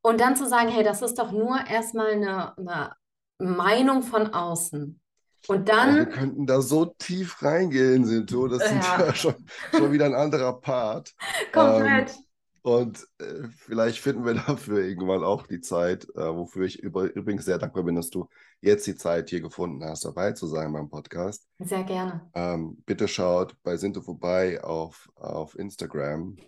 Und 0.00 0.18
dann 0.18 0.34
zu 0.34 0.46
sagen, 0.48 0.70
hey, 0.70 0.82
das 0.82 1.02
ist 1.02 1.18
doch 1.18 1.30
nur 1.30 1.58
erstmal 1.68 2.12
eine, 2.12 2.56
eine 2.56 2.96
Meinung 3.36 4.02
von 4.02 4.32
außen. 4.32 5.02
Und 5.48 5.68
dann. 5.68 5.94
Oh, 5.94 5.96
wir 5.98 6.06
könnten 6.06 6.46
da 6.46 6.60
so 6.60 6.86
tief 6.86 7.42
reingehen, 7.42 8.04
Sinto. 8.04 8.48
Das 8.48 8.62
ist 8.62 8.70
ja, 8.70 9.06
ja 9.06 9.14
schon, 9.14 9.34
schon 9.72 9.92
wieder 9.92 10.06
ein 10.06 10.14
anderer 10.14 10.60
Part. 10.60 11.14
Komplett. 11.52 12.10
Ähm, 12.10 12.24
und 12.62 13.06
äh, 13.18 13.48
vielleicht 13.58 13.98
finden 13.98 14.24
wir 14.24 14.34
dafür 14.46 14.78
irgendwann 14.82 15.22
auch 15.22 15.46
die 15.46 15.60
Zeit, 15.60 16.08
äh, 16.14 16.34
wofür 16.34 16.64
ich 16.64 16.78
über, 16.82 17.14
übrigens 17.14 17.44
sehr 17.44 17.58
dankbar 17.58 17.82
bin, 17.82 17.94
dass 17.94 18.08
du 18.08 18.26
jetzt 18.62 18.86
die 18.86 18.96
Zeit 18.96 19.28
hier 19.28 19.42
gefunden 19.42 19.84
hast, 19.84 20.06
dabei 20.06 20.32
zu 20.32 20.46
sein 20.46 20.72
beim 20.72 20.88
Podcast. 20.88 21.46
Sehr 21.58 21.84
gerne. 21.84 22.30
Ähm, 22.32 22.82
bitte 22.86 23.06
schaut 23.06 23.54
bei 23.62 23.76
Sinto 23.76 24.00
vorbei 24.00 24.64
auf, 24.64 25.10
auf 25.14 25.58
Instagram. 25.58 26.38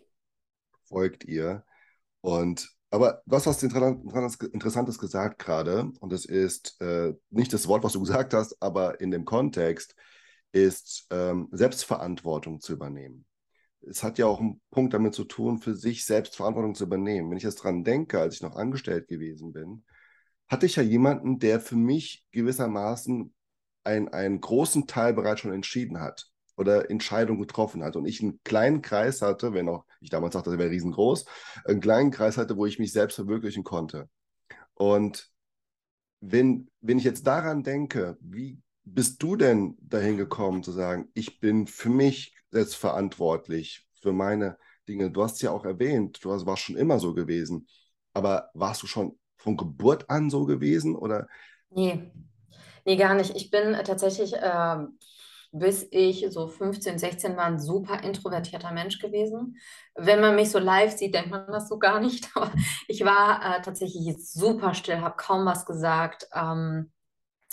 Folgt 0.84 1.24
ihr. 1.24 1.64
Und 2.22 2.75
aber 2.96 3.22
du 3.26 3.36
hast 3.36 3.46
was 3.46 3.62
Interessantes 3.62 4.98
gesagt 4.98 5.38
gerade, 5.38 5.92
und 6.00 6.12
das 6.12 6.24
ist 6.24 6.80
äh, 6.80 7.12
nicht 7.30 7.52
das 7.52 7.68
Wort, 7.68 7.84
was 7.84 7.92
du 7.92 8.00
gesagt 8.02 8.34
hast, 8.34 8.60
aber 8.60 9.00
in 9.00 9.10
dem 9.10 9.24
Kontext 9.24 9.94
ist 10.52 11.06
ähm, 11.10 11.48
Selbstverantwortung 11.52 12.60
zu 12.60 12.72
übernehmen. 12.72 13.26
Es 13.88 14.02
hat 14.02 14.18
ja 14.18 14.26
auch 14.26 14.40
einen 14.40 14.60
Punkt 14.70 14.94
damit 14.94 15.14
zu 15.14 15.24
tun, 15.24 15.58
für 15.58 15.74
sich 15.74 16.04
Selbstverantwortung 16.06 16.74
zu 16.74 16.84
übernehmen. 16.84 17.30
Wenn 17.30 17.36
ich 17.36 17.44
jetzt 17.44 17.62
dran 17.62 17.84
denke, 17.84 18.18
als 18.18 18.36
ich 18.36 18.42
noch 18.42 18.56
angestellt 18.56 19.06
gewesen 19.06 19.52
bin, 19.52 19.84
hatte 20.48 20.66
ich 20.66 20.76
ja 20.76 20.82
jemanden, 20.82 21.38
der 21.38 21.60
für 21.60 21.76
mich 21.76 22.24
gewissermaßen 22.32 23.32
ein, 23.84 24.08
einen 24.08 24.40
großen 24.40 24.86
Teil 24.86 25.12
bereits 25.12 25.40
schon 25.40 25.52
entschieden 25.52 26.00
hat 26.00 26.30
oder 26.56 26.90
Entscheidungen 26.90 27.40
getroffen 27.40 27.84
hat 27.84 27.96
und 27.96 28.06
ich 28.06 28.22
einen 28.22 28.40
kleinen 28.42 28.82
Kreis 28.82 29.22
hatte, 29.22 29.52
wenn 29.52 29.68
auch 29.68 29.84
ich 30.00 30.10
damals 30.10 30.34
sagte, 30.34 30.50
er 30.50 30.58
wäre 30.58 30.70
riesengroß, 30.70 31.26
einen 31.64 31.80
kleinen 31.80 32.10
Kreis 32.10 32.36
hatte, 32.36 32.56
wo 32.56 32.66
ich 32.66 32.78
mich 32.78 32.92
selbst 32.92 33.16
verwirklichen 33.16 33.64
konnte. 33.64 34.08
Und 34.74 35.30
wenn, 36.20 36.70
wenn 36.80 36.98
ich 36.98 37.04
jetzt 37.04 37.26
daran 37.26 37.62
denke, 37.62 38.16
wie 38.20 38.58
bist 38.84 39.22
du 39.22 39.36
denn 39.36 39.76
dahin 39.80 40.16
gekommen 40.16 40.62
zu 40.62 40.72
sagen, 40.72 41.10
ich 41.14 41.40
bin 41.40 41.66
für 41.66 41.90
mich 41.90 42.34
selbst 42.50 42.76
verantwortlich 42.76 43.86
für 44.00 44.12
meine 44.12 44.58
Dinge? 44.88 45.10
Du 45.10 45.22
hast 45.22 45.36
es 45.36 45.42
ja 45.42 45.50
auch 45.50 45.64
erwähnt, 45.64 46.24
du 46.24 46.30
warst 46.30 46.62
schon 46.62 46.76
immer 46.76 46.98
so 46.98 47.12
gewesen, 47.12 47.66
aber 48.14 48.50
warst 48.54 48.82
du 48.82 48.86
schon 48.86 49.18
von 49.36 49.56
Geburt 49.56 50.08
an 50.08 50.30
so 50.30 50.46
gewesen? 50.46 50.96
Oder? 50.96 51.28
Nee, 51.70 52.10
nee, 52.84 52.96
gar 52.96 53.14
nicht. 53.14 53.34
Ich 53.36 53.50
bin 53.50 53.74
tatsächlich, 53.84 54.34
äh, 54.34 54.76
bis 55.58 55.86
ich 55.90 56.26
so 56.30 56.48
15, 56.48 56.98
16 56.98 57.36
war, 57.36 57.44
ein 57.44 57.58
super 57.58 58.02
introvertierter 58.02 58.72
Mensch 58.72 58.98
gewesen. 58.98 59.58
Wenn 59.94 60.20
man 60.20 60.34
mich 60.36 60.50
so 60.50 60.58
live 60.58 60.96
sieht, 60.96 61.14
denkt 61.14 61.30
man 61.30 61.46
das 61.48 61.68
so 61.68 61.78
gar 61.78 62.00
nicht. 62.00 62.28
Aber 62.34 62.50
ich 62.88 63.04
war 63.04 63.40
äh, 63.42 63.62
tatsächlich 63.62 64.16
super 64.18 64.74
still, 64.74 65.00
habe 65.00 65.16
kaum 65.16 65.44
was 65.46 65.66
gesagt, 65.66 66.28
ähm, 66.34 66.92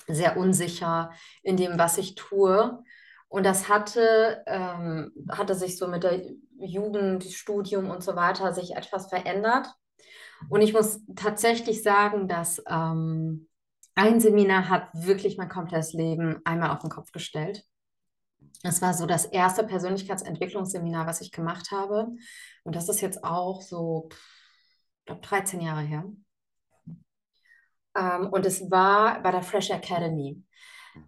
sehr 0.07 0.37
unsicher 0.37 1.11
in 1.43 1.57
dem, 1.57 1.77
was 1.77 1.97
ich 1.97 2.15
tue. 2.15 2.83
Und 3.27 3.45
das 3.45 3.69
hatte, 3.69 4.43
ähm, 4.45 5.11
hatte 5.31 5.55
sich 5.55 5.77
so 5.77 5.87
mit 5.87 6.03
der 6.03 6.21
Jugend, 6.59 7.23
Studium 7.23 7.89
und 7.89 8.03
so 8.03 8.15
weiter 8.15 8.53
sich 8.53 8.75
etwas 8.75 9.07
verändert. 9.07 9.73
Und 10.49 10.61
ich 10.61 10.73
muss 10.73 11.01
tatsächlich 11.15 11.83
sagen, 11.83 12.27
dass 12.27 12.61
ähm, 12.69 13.47
ein 13.95 14.19
Seminar 14.19 14.69
hat 14.69 14.89
wirklich 14.93 15.37
mein 15.37 15.49
komplettes 15.49 15.93
Leben 15.93 16.41
einmal 16.45 16.71
auf 16.71 16.79
den 16.79 16.89
Kopf 16.89 17.11
gestellt. 17.11 17.65
Das 18.63 18.81
war 18.81 18.93
so 18.93 19.05
das 19.05 19.25
erste 19.25 19.63
Persönlichkeitsentwicklungsseminar, 19.63 21.05
was 21.05 21.21
ich 21.21 21.31
gemacht 21.31 21.71
habe. 21.71 22.07
Und 22.63 22.75
das 22.75 22.89
ist 22.89 23.01
jetzt 23.01 23.23
auch 23.23 23.61
so, 23.61 24.09
ich 24.11 25.05
glaube, 25.05 25.21
13 25.21 25.61
Jahre 25.61 25.81
her. 25.81 26.05
Ähm, 27.95 28.29
und 28.29 28.45
es 28.45 28.71
war 28.71 29.21
bei 29.21 29.31
der 29.31 29.43
Fresh 29.43 29.69
Academy. 29.69 30.41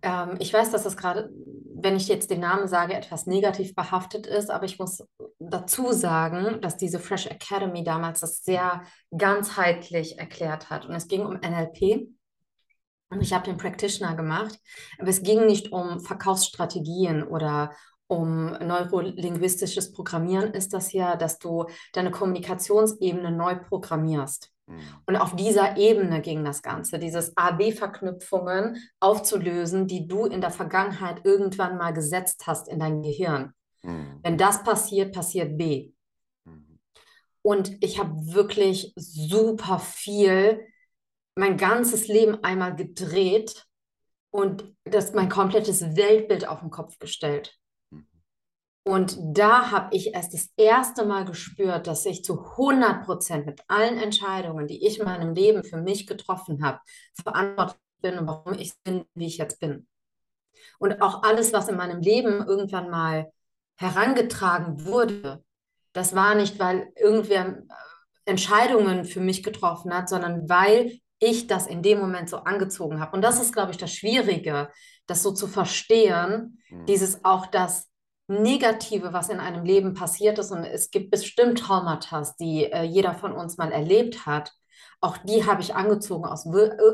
Ähm, 0.02 0.36
ich 0.40 0.54
weiß, 0.54 0.72
dass 0.72 0.84
das 0.84 0.98
gerade, 0.98 1.30
wenn 1.76 1.96
ich 1.96 2.08
jetzt 2.08 2.30
den 2.30 2.40
Namen 2.40 2.68
sage, 2.68 2.94
etwas 2.94 3.26
negativ 3.26 3.76
behaftet 3.76 4.28
ist, 4.28 4.50
aber 4.50 4.66
ich 4.66 4.80
muss 4.80 5.08
dazu 5.40 5.92
sagen, 5.92 6.62
dass 6.62 6.78
diese 6.78 7.00
Fresh 7.00 7.28
Academy 7.28 7.84
damals 7.84 8.20
das 8.22 8.44
sehr 8.44 8.84
ganzheitlich 9.16 10.20
erklärt 10.20 10.70
hat. 10.70 10.86
Und 10.86 10.96
es 10.96 11.08
ging 11.08 11.26
um 11.26 11.36
NLP. 11.36 12.08
Und 13.16 13.22
ich 13.22 13.34
habe 13.34 13.46
den 13.46 13.58
Practitioner 13.58 14.16
gemacht, 14.16 14.60
aber 15.00 15.08
es 15.10 15.24
ging 15.24 15.46
nicht 15.46 15.72
um 15.72 16.02
Verkaufsstrategien 16.02 17.24
oder 17.24 17.72
um 18.08 18.52
neurolinguistisches 18.52 19.94
Programmieren 19.94 20.54
ist 20.54 20.74
das 20.74 20.92
ja, 20.92 21.16
dass 21.16 21.40
du 21.40 21.66
deine 21.94 22.12
Kommunikationsebene 22.12 23.32
neu 23.32 23.56
programmierst. 23.56 24.52
Mhm. 24.68 24.80
Und 25.06 25.16
auf 25.16 25.36
dieser 25.36 25.78
Ebene 25.78 26.22
ging 26.22 26.44
das 26.44 26.62
Ganze, 26.62 27.00
dieses 27.00 27.36
A-B-Verknüpfungen 27.38 28.78
aufzulösen, 29.00 29.88
die 29.88 30.08
du 30.08 30.26
in 30.26 30.42
der 30.42 30.52
Vergangenheit 30.52 31.22
irgendwann 31.24 31.78
mal 31.78 31.94
gesetzt 31.94 32.46
hast 32.48 32.68
in 32.68 32.80
dein 32.80 33.02
Gehirn. 33.02 33.54
Mhm. 33.82 34.20
Wenn 34.24 34.38
das 34.38 34.64
passiert, 34.64 35.16
passiert 35.16 35.58
B. 35.58 35.94
Mhm. 36.44 36.80
Und 37.42 37.78
ich 37.82 37.98
habe 37.98 38.12
wirklich 38.34 38.92
super 38.98 39.80
viel, 39.80 40.60
mein 41.36 41.58
ganzes 41.58 42.08
Leben 42.08 42.44
einmal 42.44 42.76
gedreht 42.76 43.66
und 44.32 44.74
das 44.84 45.14
mein 45.14 45.30
komplettes 45.30 45.96
Weltbild 45.96 46.48
auf 46.48 46.62
den 46.62 46.72
Kopf 46.72 46.98
gestellt. 47.00 47.58
Und 48.88 49.18
da 49.20 49.72
habe 49.72 49.96
ich 49.96 50.14
erst 50.14 50.34
das 50.34 50.50
erste 50.58 51.06
Mal 51.06 51.26
gespürt, 51.26 51.88
dass 51.88 52.06
ich 52.06 52.24
zu 52.24 52.40
100 52.40 53.04
Prozent 53.04 53.46
mit 53.48 53.62
allen 53.68 53.98
Entscheidungen, 53.98 54.68
die 54.68 54.86
ich 54.86 55.00
in 55.00 55.06
meinem 55.06 55.34
Leben 55.34 55.64
für 55.64 55.78
mich 55.78 56.06
getroffen 56.06 56.64
habe, 56.64 56.80
verantwortlich 57.22 57.80
bin 58.02 58.20
und 58.20 58.28
warum 58.28 58.54
ich 58.54 58.74
bin, 58.84 59.06
wie 59.16 59.26
ich 59.26 59.38
jetzt 59.38 59.60
bin. 59.60 59.88
Und 60.78 61.02
auch 61.02 61.24
alles, 61.24 61.52
was 61.52 61.68
in 61.68 61.78
meinem 61.78 62.02
Leben 62.02 62.46
irgendwann 62.46 62.92
mal 62.92 63.32
herangetragen 63.78 64.86
wurde, 64.86 65.44
das 65.94 66.14
war 66.14 66.36
nicht, 66.36 66.60
weil 66.60 66.92
irgendwer 66.96 67.48
äh, 67.48 67.64
Entscheidungen 68.26 69.06
für 69.06 69.22
mich 69.22 69.42
getroffen 69.44 69.94
hat, 69.94 70.10
sondern 70.10 70.48
weil 70.50 71.00
ich 71.20 71.48
das 71.48 71.68
in 71.68 71.82
dem 71.82 72.00
Moment 72.00 72.30
so 72.30 72.38
angezogen 72.38 73.00
habe. 73.00 73.16
Und 73.16 73.22
das 73.22 73.42
ist, 73.42 73.54
glaube 73.54 73.72
ich, 73.72 73.78
das 73.78 73.94
Schwierige, 73.94 74.70
das 75.08 75.24
so 75.24 75.32
zu 75.32 75.48
verstehen, 75.48 76.62
mhm. 76.70 76.86
dieses 76.86 77.24
auch 77.24 77.46
das 77.46 77.90
Negative, 78.28 79.14
was 79.14 79.30
in 79.30 79.40
einem 79.40 79.64
Leben 79.64 79.94
passiert 79.94 80.40
ist, 80.40 80.52
und 80.52 80.64
es 80.64 80.90
gibt 80.90 81.12
bestimmt 81.12 81.60
Traumata, 81.60 82.28
die 82.40 82.66
äh, 82.66 82.84
jeder 82.84 83.14
von 83.14 83.34
uns 83.34 83.58
mal 83.58 83.72
erlebt 83.72 84.26
hat, 84.26 84.52
auch 85.00 85.18
die 85.18 85.46
habe 85.46 85.62
ich 85.62 85.76
angezogen 85.76 86.26
aus, 86.26 86.48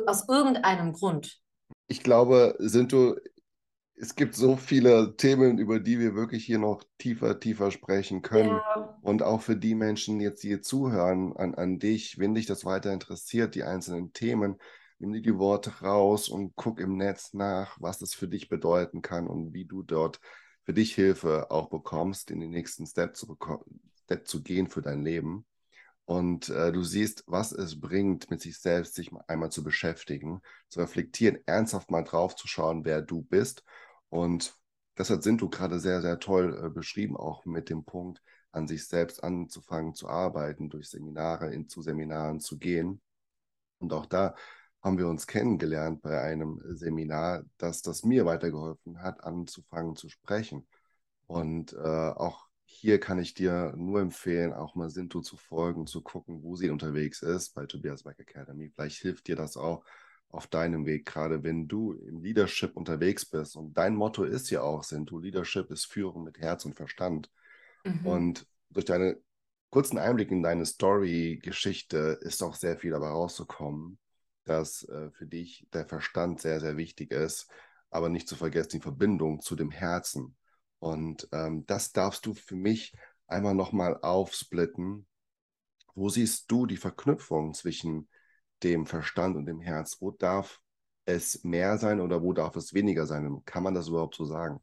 aus 0.06 0.28
irgendeinem 0.28 0.92
Grund. 0.92 1.40
Ich 1.88 2.04
glaube, 2.04 2.56
sind 2.60 2.92
du, 2.92 3.16
es 3.96 4.16
gibt 4.16 4.36
so 4.36 4.56
viele 4.56 5.16
Themen, 5.16 5.60
über 5.60 5.80
die 5.80 6.00
wir 6.00 6.16
wirklich 6.16 6.46
hier 6.46 6.58
noch 6.58 6.84
tiefer, 6.98 7.40
tiefer 7.40 7.70
sprechen 7.72 8.22
können. 8.22 8.50
Ja. 8.50 8.98
Und 9.02 9.22
auch 9.22 9.42
für 9.42 9.56
die 9.56 9.76
Menschen 9.76 10.20
jetzt, 10.20 10.44
die 10.44 10.50
hier 10.50 10.62
zuhören, 10.62 11.36
an, 11.38 11.54
an 11.56 11.78
dich, 11.78 12.18
wenn 12.18 12.34
dich 12.34 12.48
das 12.48 12.66
weiter 12.66 12.92
interessiert, 12.92 13.54
die 13.56 13.64
einzelnen 13.64 14.12
Themen, 14.14 14.58
nimm 14.98 15.14
dir 15.14 15.22
die 15.22 15.38
Worte 15.38 15.82
raus 15.82 16.30
und 16.30 16.56
guck 16.56 16.80
im 16.80 16.98
Netz 16.98 17.34
nach, 17.34 17.78
was 17.80 18.00
das 18.00 18.14
für 18.14 18.28
dich 18.28 18.50
bedeuten 18.50 19.02
kann 19.02 19.28
und 19.28 19.54
wie 19.54 19.66
du 19.66 19.84
dort 19.84 20.20
für 20.64 20.74
dich 20.74 20.96
Hilfe 20.96 21.52
auch 21.52 21.70
bekommst, 21.70 22.32
in 22.32 22.40
den 22.40 22.52
nächsten 22.52 22.86
Step 22.86 23.16
zu, 23.16 23.38
Step 24.04 24.28
zu 24.28 24.42
gehen 24.44 24.68
für 24.68 24.82
dein 24.82 25.04
Leben. 25.04 25.46
Und 26.12 26.50
äh, 26.50 26.74
du 26.74 26.84
siehst, 26.84 27.24
was 27.26 27.54
es 27.54 27.80
bringt, 27.80 28.30
mit 28.30 28.42
sich 28.42 28.60
selbst 28.60 28.96
sich 28.96 29.12
einmal 29.28 29.50
zu 29.50 29.64
beschäftigen, 29.64 30.42
zu 30.68 30.82
reflektieren, 30.82 31.40
ernsthaft 31.46 31.90
mal 31.90 32.04
drauf 32.04 32.36
zu 32.36 32.50
schauen, 32.50 32.84
wer 32.84 33.02
du 33.02 33.22
bist. 33.22 33.64
Und 34.10 34.54
deshalb 34.98 35.24
sind 35.24 35.40
du 35.40 35.48
gerade 35.48 35.80
sehr, 35.80 36.02
sehr 36.02 36.20
toll 36.20 36.66
äh, 36.66 36.70
beschrieben, 36.70 37.16
auch 37.16 37.46
mit 37.46 37.70
dem 37.70 37.86
Punkt, 37.86 38.22
an 38.52 38.68
sich 38.68 38.86
selbst 38.90 39.24
anzufangen 39.24 39.94
zu 39.94 40.10
arbeiten, 40.10 40.70
durch 40.70 40.90
Seminare, 40.90 41.54
in, 41.54 41.70
zu 41.70 41.82
Seminaren 41.82 42.42
zu 42.42 42.58
gehen. 42.60 43.02
Und 43.80 43.94
auch 43.94 44.06
da 44.06 44.36
haben 44.84 44.98
wir 44.98 45.08
uns 45.08 45.28
kennengelernt 45.28 46.02
bei 46.02 46.22
einem 46.22 46.60
Seminar, 46.76 47.44
dass 47.58 47.84
das 47.84 48.04
mir 48.04 48.26
weitergeholfen 48.26 49.02
hat, 49.02 49.24
anzufangen 49.24 49.96
zu 49.96 50.10
sprechen. 50.10 50.68
Und 51.28 51.72
äh, 51.72 51.78
auch 51.78 52.51
hier 52.72 53.00
kann 53.00 53.20
ich 53.20 53.34
dir 53.34 53.74
nur 53.76 54.02
empfehlen, 54.02 54.54
auch 54.54 54.76
mal 54.76 54.90
Sinto 54.90 55.22
zu 55.22 55.38
folgen, 55.38 55.88
zu 55.88 56.02
gucken, 56.02 56.44
wo 56.44 56.56
sie 56.56 56.70
unterwegs 56.70 57.22
ist 57.22 57.54
bei 57.54 57.66
Tobias 57.66 58.04
Beck 58.04 58.20
Academy. 58.20 58.70
Vielleicht 58.70 59.02
hilft 59.02 59.28
dir 59.28 59.36
das 59.36 59.58
auch 59.58 59.84
auf 60.30 60.48
deinem 60.48 60.86
Weg, 60.86 61.06
gerade 61.06 61.44
wenn 61.44 61.68
du 61.68 61.94
im 61.94 62.22
Leadership 62.22 62.76
unterwegs 62.76 63.26
bist. 63.26 63.56
Und 63.56 63.78
dein 63.78 63.96
Motto 63.96 64.24
ist 64.24 64.50
ja 64.50 64.62
auch, 64.62 64.84
Sinto, 64.84 65.20
Leadership 65.20 65.70
ist 65.72 65.86
Führen 65.86 66.24
mit 66.24 66.40
Herz 66.40 66.66
und 66.66 66.76
Verstand. 66.76 67.30
Mhm. 67.84 68.06
Und 68.06 68.48
durch 68.70 68.86
deine 68.86 69.18
kurzen 69.70 69.98
Einblick 69.98 70.32
in 70.32 70.44
deine 70.44 70.66
Story-Geschichte 70.66 72.20
ist 72.22 72.42
auch 72.42 72.56
sehr 72.56 72.78
viel 72.78 72.92
dabei 72.92 73.10
rauszukommen 73.10 74.00
dass 74.44 74.84
äh, 74.84 75.12
für 75.12 75.26
dich 75.26 75.68
der 75.74 75.86
Verstand 75.86 76.42
sehr, 76.42 76.60
sehr 76.60 76.78
wichtig 76.78 77.12
ist, 77.12 77.48
aber 77.90 78.10
nicht 78.10 78.28
zu 78.28 78.36
vergessen 78.36 78.72
die 78.74 78.80
Verbindung 78.80 79.42
zu 79.42 79.56
dem 79.56 79.72
Herzen. 79.72 80.36
Und 80.82 81.28
ähm, 81.32 81.64
das 81.68 81.92
darfst 81.92 82.26
du 82.26 82.34
für 82.34 82.56
mich 82.56 82.94
einmal 83.28 83.54
nochmal 83.54 84.00
aufsplitten. 84.02 85.06
Wo 85.94 86.10
siehst 86.10 86.52
du 86.52 86.66
die 86.66 86.78
Verknüpfung 86.78 87.54
zwischen 87.54 88.10
dem 88.64 88.88
Verstand 88.88 89.38
und 89.38 89.46
dem 89.46 89.62
Herz? 89.62 89.98
Wo 90.00 90.10
darf 90.10 90.60
es 91.06 91.44
mehr 91.44 91.78
sein 91.78 92.02
oder 92.02 92.24
wo 92.24 92.34
darf 92.34 92.56
es 92.56 92.74
weniger 92.74 93.06
sein? 93.06 93.44
Kann 93.46 93.62
man 93.62 93.76
das 93.76 93.90
überhaupt 93.90 94.16
so 94.16 94.26
sagen? 94.26 94.60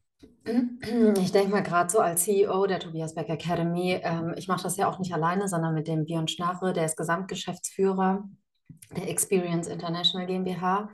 Ich 1.20 1.30
denke 1.30 1.50
mal 1.50 1.62
gerade 1.62 1.88
so 1.88 2.00
als 2.00 2.24
CEO 2.24 2.66
der 2.66 2.80
Tobias 2.80 3.14
Beck 3.14 3.28
Academy, 3.28 4.00
ähm, 4.02 4.34
ich 4.36 4.48
mache 4.48 4.64
das 4.64 4.76
ja 4.76 4.90
auch 4.90 4.98
nicht 4.98 5.14
alleine, 5.14 5.46
sondern 5.46 5.74
mit 5.74 5.86
dem 5.86 6.04
Björn 6.04 6.26
Schnarre, 6.26 6.72
der 6.72 6.86
ist 6.86 6.96
Gesamtgeschäftsführer 6.96 8.28
der 8.96 9.08
Experience 9.08 9.68
International 9.68 10.26
GmbH. 10.26 10.90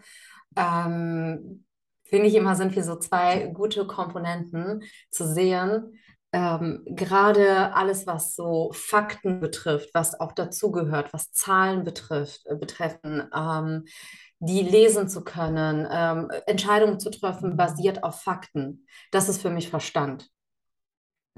Ähm, 0.56 1.64
Finde 2.14 2.29
ich 2.29 2.37
immer, 2.37 2.55
sind 2.55 2.77
wir 2.77 2.85
so 2.85 2.94
zwei 2.94 3.48
gute 3.48 3.88
Komponenten 3.88 4.85
zu 5.11 5.27
sehen. 5.27 5.98
Ähm, 6.31 6.85
gerade 6.87 7.74
alles, 7.74 8.07
was 8.07 8.37
so 8.37 8.70
Fakten 8.72 9.40
betrifft, 9.40 9.90
was 9.94 10.20
auch 10.20 10.31
dazugehört, 10.31 11.12
was 11.12 11.33
Zahlen 11.33 11.83
betrifft, 11.83 12.46
äh, 12.46 12.55
betreffen, 12.55 13.29
ähm, 13.35 13.87
die 14.38 14.62
lesen 14.62 15.09
zu 15.09 15.24
können, 15.24 15.88
ähm, 15.90 16.31
Entscheidungen 16.46 17.00
zu 17.00 17.11
treffen, 17.11 17.57
basiert 17.57 18.05
auf 18.05 18.22
Fakten. 18.22 18.87
Das 19.11 19.29
ist 19.29 19.42
für 19.42 19.50
mich 19.50 19.68
Verstand. 19.68 20.31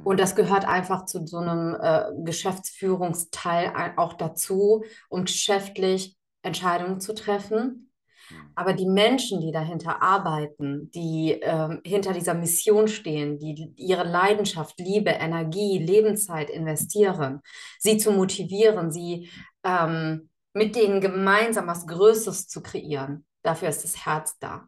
Und 0.05 0.21
das 0.21 0.37
gehört 0.37 0.69
einfach 0.69 1.07
zu 1.07 1.27
so 1.27 1.39
einem 1.39 1.75
äh, 1.81 2.05
Geschäftsführungsteil 2.23 3.95
auch 3.97 4.13
dazu, 4.13 4.85
um 5.09 5.25
geschäftlich 5.25 6.19
Entscheidungen 6.43 7.01
zu 7.01 7.15
treffen. 7.15 7.91
Hm. 8.29 8.37
Aber 8.55 8.73
die 8.73 8.87
Menschen, 8.87 9.41
die 9.41 9.53
dahinter 9.53 10.03
arbeiten, 10.03 10.91
die 10.93 11.39
ähm, 11.43 11.81
hinter 11.85 12.13
dieser 12.13 12.35
Mission 12.35 12.89
stehen, 12.89 13.39
die 13.39 13.73
ihre 13.77 14.05
Leidenschaft, 14.05 14.79
Liebe, 14.79 15.11
Energie, 15.11 15.79
Lebenszeit 15.79 16.51
investieren, 16.51 17.41
sie 17.79 17.99
zu 17.99 18.13
motivieren, 18.13 18.91
sie 18.91 19.31
ähm, 19.65 20.29
mit 20.55 20.75
denen 20.75 21.01
gemeinsam 21.01 21.67
was 21.67 21.87
Größeres 21.87 22.49
zu 22.49 22.63
kreieren, 22.63 23.27
dafür 23.43 23.69
ist 23.69 23.85
das 23.85 24.07
Herz 24.07 24.39
da. 24.39 24.67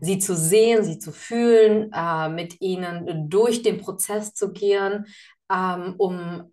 Sie 0.00 0.18
zu 0.18 0.36
sehen, 0.36 0.84
sie 0.84 0.98
zu 0.98 1.12
fühlen, 1.12 1.90
äh, 1.92 2.28
mit 2.28 2.60
ihnen 2.60 3.28
durch 3.28 3.62
den 3.62 3.78
Prozess 3.78 4.34
zu 4.34 4.52
gehen, 4.52 5.06
ähm, 5.52 5.94
um 5.98 6.52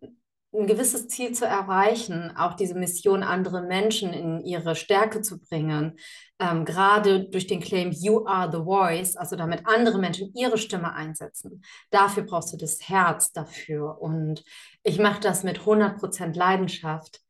ein 0.60 0.68
gewisses 0.68 1.08
Ziel 1.08 1.34
zu 1.34 1.46
erreichen, 1.46 2.36
auch 2.36 2.54
diese 2.54 2.76
Mission, 2.76 3.24
andere 3.24 3.62
Menschen 3.62 4.14
in 4.14 4.42
ihre 4.42 4.76
Stärke 4.76 5.22
zu 5.22 5.40
bringen, 5.40 5.98
ähm, 6.40 6.66
gerade 6.66 7.30
durch 7.30 7.48
den 7.48 7.62
Claim 7.62 7.92
You 7.92 8.26
are 8.26 8.52
the 8.52 8.64
voice, 8.64 9.16
also 9.16 9.36
damit 9.36 9.66
andere 9.66 9.98
Menschen 9.98 10.34
ihre 10.36 10.58
Stimme 10.58 10.94
einsetzen. 10.94 11.64
Dafür 11.92 12.24
brauchst 12.24 12.54
du 12.54 12.58
das 12.58 12.80
Herz 12.88 13.32
dafür. 13.32 14.02
Und 14.02 14.44
ich 14.84 15.00
mache 15.00 15.22
das 15.22 15.44
mit 15.44 15.60
100% 15.66 16.36
Leidenschaft, 16.36 17.22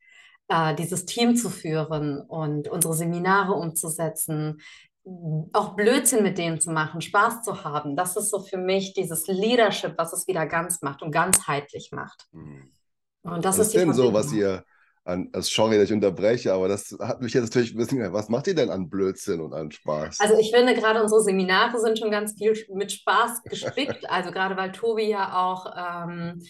äh, 0.47 0.75
dieses 0.75 1.05
Team 1.05 1.35
zu 1.35 1.49
führen 1.49 2.21
und 2.21 2.67
unsere 2.67 2.93
Seminare 2.93 3.53
umzusetzen, 3.53 4.61
auch 5.53 5.75
Blödsinn 5.75 6.23
mit 6.23 6.37
denen 6.37 6.59
zu 6.59 6.71
machen, 6.71 6.99
Spaß 7.01 7.43
zu 7.43 7.63
haben. 7.63 7.95
Das 7.95 8.17
ist 8.17 8.31
so 8.31 8.39
für 8.39 8.57
mich 8.57 8.93
dieses 8.93 9.27
Leadership, 9.27 9.93
was 9.97 10.13
es 10.13 10.27
wieder 10.27 10.47
ganz 10.47 10.81
macht 10.81 11.03
und 11.03 11.11
ganzheitlich 11.11 11.91
macht. 11.91 12.27
Mhm. 12.31 12.71
Und 13.25 13.43
das 13.43 13.57
was 13.57 13.67
ist 13.67 13.75
ist 13.75 13.81
denn 13.81 13.93
so, 13.93 14.13
was 14.13 14.31
ihr 14.31 14.63
an, 15.03 15.29
also 15.33 15.47
sorry, 15.49 15.77
dass 15.77 15.85
ich 15.85 15.93
unterbreche, 15.93 16.53
aber 16.53 16.67
das 16.67 16.95
hat 16.99 17.21
mich 17.21 17.33
jetzt 17.33 17.43
natürlich 17.45 17.73
ein 17.73 17.77
bisschen, 17.77 18.13
was 18.13 18.29
macht 18.29 18.47
ihr 18.47 18.55
denn 18.55 18.71
an 18.71 18.89
Blödsinn 18.89 19.39
und 19.39 19.53
an 19.53 19.71
Spaß? 19.71 20.19
Also 20.19 20.37
ich 20.39 20.51
finde 20.51 20.73
gerade 20.73 21.01
unsere 21.01 21.21
Seminare 21.21 21.79
sind 21.79 21.99
schon 21.99 22.11
ganz 22.11 22.33
viel 22.37 22.53
mit 22.73 22.91
Spaß 22.91 23.43
gespickt, 23.43 24.03
also 24.09 24.31
gerade 24.31 24.57
weil 24.57 24.71
Tobi 24.71 25.09
ja 25.09 25.35
auch 25.35 25.65
ähm, 25.77 26.41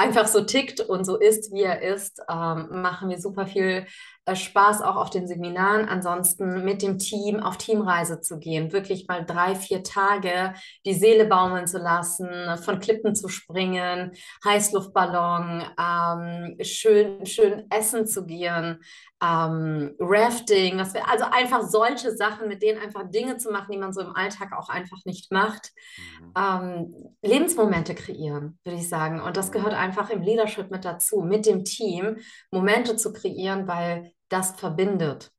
einfach 0.00 0.26
so 0.26 0.40
tickt 0.42 0.80
und 0.80 1.04
so 1.04 1.18
ist, 1.18 1.52
wie 1.52 1.62
er 1.62 1.82
ist, 1.82 2.22
ähm, 2.30 2.80
machen 2.80 3.10
wir 3.10 3.20
super 3.20 3.46
viel 3.46 3.86
äh, 4.24 4.34
Spaß 4.34 4.80
auch 4.80 4.96
auf 4.96 5.10
den 5.10 5.28
Seminaren. 5.28 5.86
Ansonsten 5.86 6.64
mit 6.64 6.80
dem 6.80 6.98
Team 6.98 7.40
auf 7.40 7.58
Teamreise 7.58 8.20
zu 8.22 8.38
gehen, 8.38 8.72
wirklich 8.72 9.08
mal 9.08 9.26
drei, 9.26 9.54
vier 9.54 9.82
Tage 9.82 10.54
die 10.86 10.94
Seele 10.94 11.26
baumeln 11.26 11.66
zu 11.66 11.78
lassen, 11.78 12.28
von 12.64 12.80
Klippen 12.80 13.14
zu 13.14 13.28
springen, 13.28 14.12
Heißluftballon, 14.42 15.64
ähm, 15.78 16.56
schön, 16.62 17.26
schön 17.26 17.66
essen 17.70 18.06
zu 18.06 18.24
gehen, 18.24 18.82
ähm, 19.22 19.94
Rafting, 19.98 20.78
was 20.78 20.94
wir, 20.94 21.08
also 21.08 21.24
einfach 21.30 21.62
solche 21.62 22.16
Sachen, 22.16 22.48
mit 22.48 22.62
denen 22.62 22.80
einfach 22.80 23.10
Dinge 23.10 23.36
zu 23.36 23.50
machen, 23.50 23.72
die 23.72 23.78
man 23.78 23.92
so 23.92 24.00
im 24.00 24.14
Alltag 24.16 24.52
auch 24.56 24.68
einfach 24.68 24.98
nicht 25.04 25.30
macht. 25.30 25.72
Mhm. 25.98 26.32
Ähm, 26.36 27.16
Lebensmomente 27.22 27.94
kreieren, 27.94 28.58
würde 28.64 28.78
ich 28.78 28.88
sagen. 28.88 29.20
Und 29.20 29.36
das 29.36 29.48
mhm. 29.48 29.52
gehört 29.52 29.74
einfach 29.74 30.10
im 30.10 30.22
Leadership 30.22 30.70
mit 30.70 30.84
dazu, 30.84 31.20
mit 31.20 31.46
dem 31.46 31.64
Team 31.64 32.18
Momente 32.50 32.96
zu 32.96 33.12
kreieren, 33.12 33.68
weil 33.68 34.12
das 34.28 34.52
verbindet. 34.52 35.32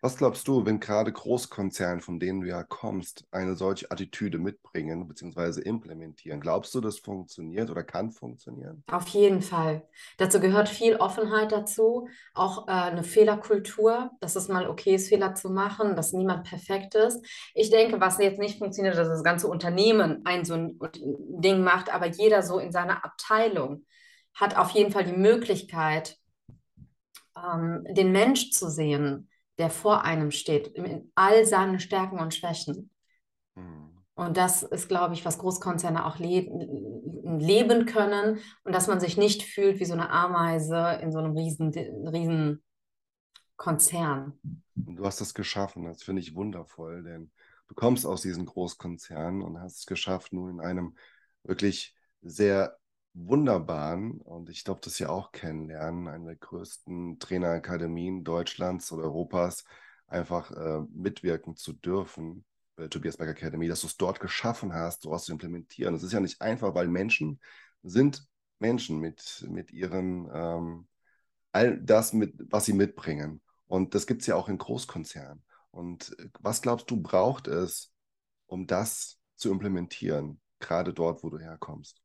Was 0.00 0.16
glaubst 0.16 0.46
du, 0.46 0.64
wenn 0.64 0.78
gerade 0.78 1.12
Großkonzerne, 1.12 2.00
von 2.00 2.20
denen 2.20 2.42
du 2.42 2.46
ja 2.46 2.62
kommst, 2.62 3.24
eine 3.32 3.56
solche 3.56 3.90
Attitüde 3.90 4.38
mitbringen 4.38 5.08
bzw. 5.08 5.60
implementieren? 5.62 6.40
Glaubst 6.40 6.72
du, 6.74 6.80
das 6.80 7.00
funktioniert 7.00 7.68
oder 7.68 7.82
kann 7.82 8.12
funktionieren? 8.12 8.84
Auf 8.92 9.08
jeden 9.08 9.42
Fall. 9.42 9.82
Dazu 10.16 10.38
gehört 10.38 10.68
viel 10.68 10.96
Offenheit 10.96 11.50
dazu, 11.50 12.08
auch 12.34 12.68
äh, 12.68 12.70
eine 12.70 13.02
Fehlerkultur, 13.02 14.12
dass 14.20 14.36
es 14.36 14.46
mal 14.46 14.68
okay 14.68 14.94
ist, 14.94 15.08
Fehler 15.08 15.34
zu 15.34 15.50
machen, 15.50 15.96
dass 15.96 16.12
niemand 16.12 16.44
perfekt 16.44 16.94
ist. 16.94 17.24
Ich 17.54 17.70
denke, 17.70 18.00
was 18.00 18.18
jetzt 18.18 18.38
nicht 18.38 18.58
funktioniert, 18.58 18.96
dass 18.96 19.08
das 19.08 19.24
ganze 19.24 19.48
Unternehmen 19.48 20.24
ein 20.24 20.44
so 20.44 20.54
ein 20.54 20.78
Ding 21.02 21.62
macht, 21.62 21.92
aber 21.92 22.06
jeder 22.06 22.42
so 22.42 22.60
in 22.60 22.70
seiner 22.70 23.04
Abteilung 23.04 23.84
hat 24.34 24.56
auf 24.56 24.70
jeden 24.70 24.92
Fall 24.92 25.04
die 25.04 25.16
Möglichkeit, 25.16 26.18
ähm, 27.36 27.84
den 27.90 28.12
Mensch 28.12 28.52
zu 28.52 28.70
sehen, 28.70 29.27
der 29.58 29.70
vor 29.70 30.04
einem 30.04 30.30
steht, 30.30 30.68
in 30.68 31.10
all 31.14 31.44
seinen 31.44 31.80
Stärken 31.80 32.18
und 32.20 32.34
Schwächen. 32.34 32.90
Mhm. 33.54 33.98
Und 34.14 34.36
das 34.36 34.62
ist, 34.64 34.88
glaube 34.88 35.14
ich, 35.14 35.24
was 35.24 35.38
Großkonzerne 35.38 36.04
auch 36.04 36.18
le 36.18 36.40
leben 37.38 37.86
können 37.86 38.40
und 38.64 38.74
dass 38.74 38.88
man 38.88 38.98
sich 38.98 39.16
nicht 39.16 39.42
fühlt 39.42 39.78
wie 39.78 39.84
so 39.84 39.92
eine 39.92 40.10
Ameise 40.10 40.98
in 41.02 41.12
so 41.12 41.18
einem 41.18 41.36
riesen, 41.36 41.70
riesen 41.72 42.64
Konzern. 43.56 44.38
Du 44.74 45.04
hast 45.04 45.20
das 45.20 45.34
geschaffen, 45.34 45.84
das 45.84 46.02
finde 46.02 46.22
ich 46.22 46.34
wundervoll, 46.34 47.02
denn 47.02 47.30
du 47.68 47.74
kommst 47.74 48.06
aus 48.06 48.22
diesen 48.22 48.46
Großkonzernen 48.46 49.42
und 49.42 49.60
hast 49.60 49.78
es 49.78 49.86
geschafft, 49.86 50.32
nun 50.32 50.50
in 50.50 50.60
einem 50.60 50.96
wirklich 51.44 51.94
sehr 52.22 52.76
wunderbaren 53.14 54.20
und 54.20 54.50
ich 54.50 54.64
glaube, 54.64 54.80
das 54.82 54.98
ja 54.98 55.08
auch 55.08 55.32
kennenlernen, 55.32 56.08
eine 56.08 56.26
der 56.26 56.36
größten 56.36 57.18
Trainerakademien 57.18 58.24
Deutschlands 58.24 58.92
oder 58.92 59.04
Europas, 59.04 59.64
einfach 60.06 60.50
äh, 60.52 60.80
mitwirken 60.92 61.56
zu 61.56 61.72
dürfen, 61.72 62.44
bei 62.76 62.84
der 62.84 62.90
Tobias 62.90 63.16
Beck 63.16 63.28
Academy, 63.28 63.68
dass 63.68 63.80
du 63.80 63.88
es 63.88 63.96
dort 63.96 64.20
geschaffen 64.20 64.72
hast, 64.72 65.02
sowas 65.02 65.24
zu 65.24 65.32
implementieren. 65.32 65.94
Das 65.94 66.02
ist 66.02 66.12
ja 66.12 66.20
nicht 66.20 66.40
einfach, 66.40 66.74
weil 66.74 66.88
Menschen 66.88 67.40
sind 67.82 68.26
Menschen 68.60 68.98
mit, 68.98 69.44
mit 69.48 69.72
ihren, 69.72 70.28
ähm, 70.32 70.88
all 71.52 71.78
das, 71.80 72.12
mit, 72.12 72.34
was 72.50 72.66
sie 72.66 72.72
mitbringen. 72.72 73.40
Und 73.66 73.94
das 73.94 74.06
gibt 74.06 74.22
es 74.22 74.26
ja 74.26 74.36
auch 74.36 74.48
in 74.48 74.58
Großkonzernen. 74.58 75.42
Und 75.70 76.16
äh, 76.18 76.28
was 76.40 76.62
glaubst 76.62 76.90
du, 76.90 77.00
braucht 77.00 77.48
es, 77.48 77.92
um 78.46 78.66
das 78.66 79.18
zu 79.36 79.50
implementieren, 79.50 80.40
gerade 80.60 80.94
dort, 80.94 81.22
wo 81.22 81.30
du 81.30 81.38
herkommst? 81.38 82.00